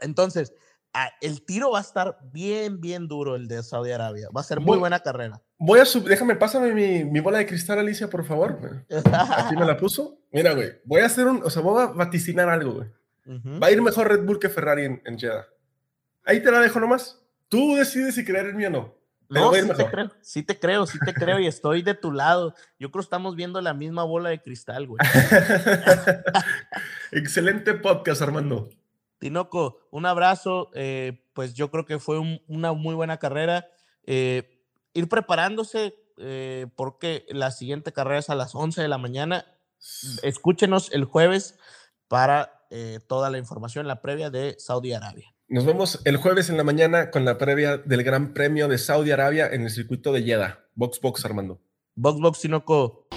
[0.00, 0.52] entonces,
[1.20, 4.28] el tiro va a estar bien, bien duro el de Saudi Arabia.
[4.36, 5.42] Va a ser muy buena carrera.
[5.60, 6.72] Voy a subir, déjame, pásame
[7.04, 8.84] mi, bola de cristal, Alicia, por favor.
[9.36, 10.16] Aquí me la puso.
[10.30, 12.88] Mira, güey, voy a hacer un, o sea, voy a vaticinar algo, güey.
[13.60, 15.46] Va a ir mejor Red Bull que Ferrari en, en, Jeddah.
[16.24, 17.22] Ahí te la dejo nomás.
[17.48, 18.94] Tú decides si creer en mí o no.
[19.28, 22.54] no, sí te creo, sí te creo, sí te creo y estoy de tu lado.
[22.78, 24.98] Yo creo que estamos viendo la misma bola de cristal, güey.
[27.12, 28.70] Excelente podcast, Armando.
[29.18, 30.70] Tinoco, un abrazo.
[30.72, 33.68] Eh, pues yo creo que fue una muy buena carrera.
[34.04, 34.57] Eh,
[34.98, 39.46] ir preparándose eh, porque la siguiente carrera es a las 11 de la mañana.
[40.22, 41.56] Escúchenos el jueves
[42.08, 42.54] para
[43.06, 45.32] toda la información, la previa de Saudi Arabia.
[45.50, 49.12] Nos vemos el jueves en la mañana con la previa del Gran Premio de Saudi
[49.12, 50.58] Arabia en el circuito de Jeddah.
[50.74, 51.58] Box Box, Armando.
[51.94, 53.07] Box Box, Tinoco.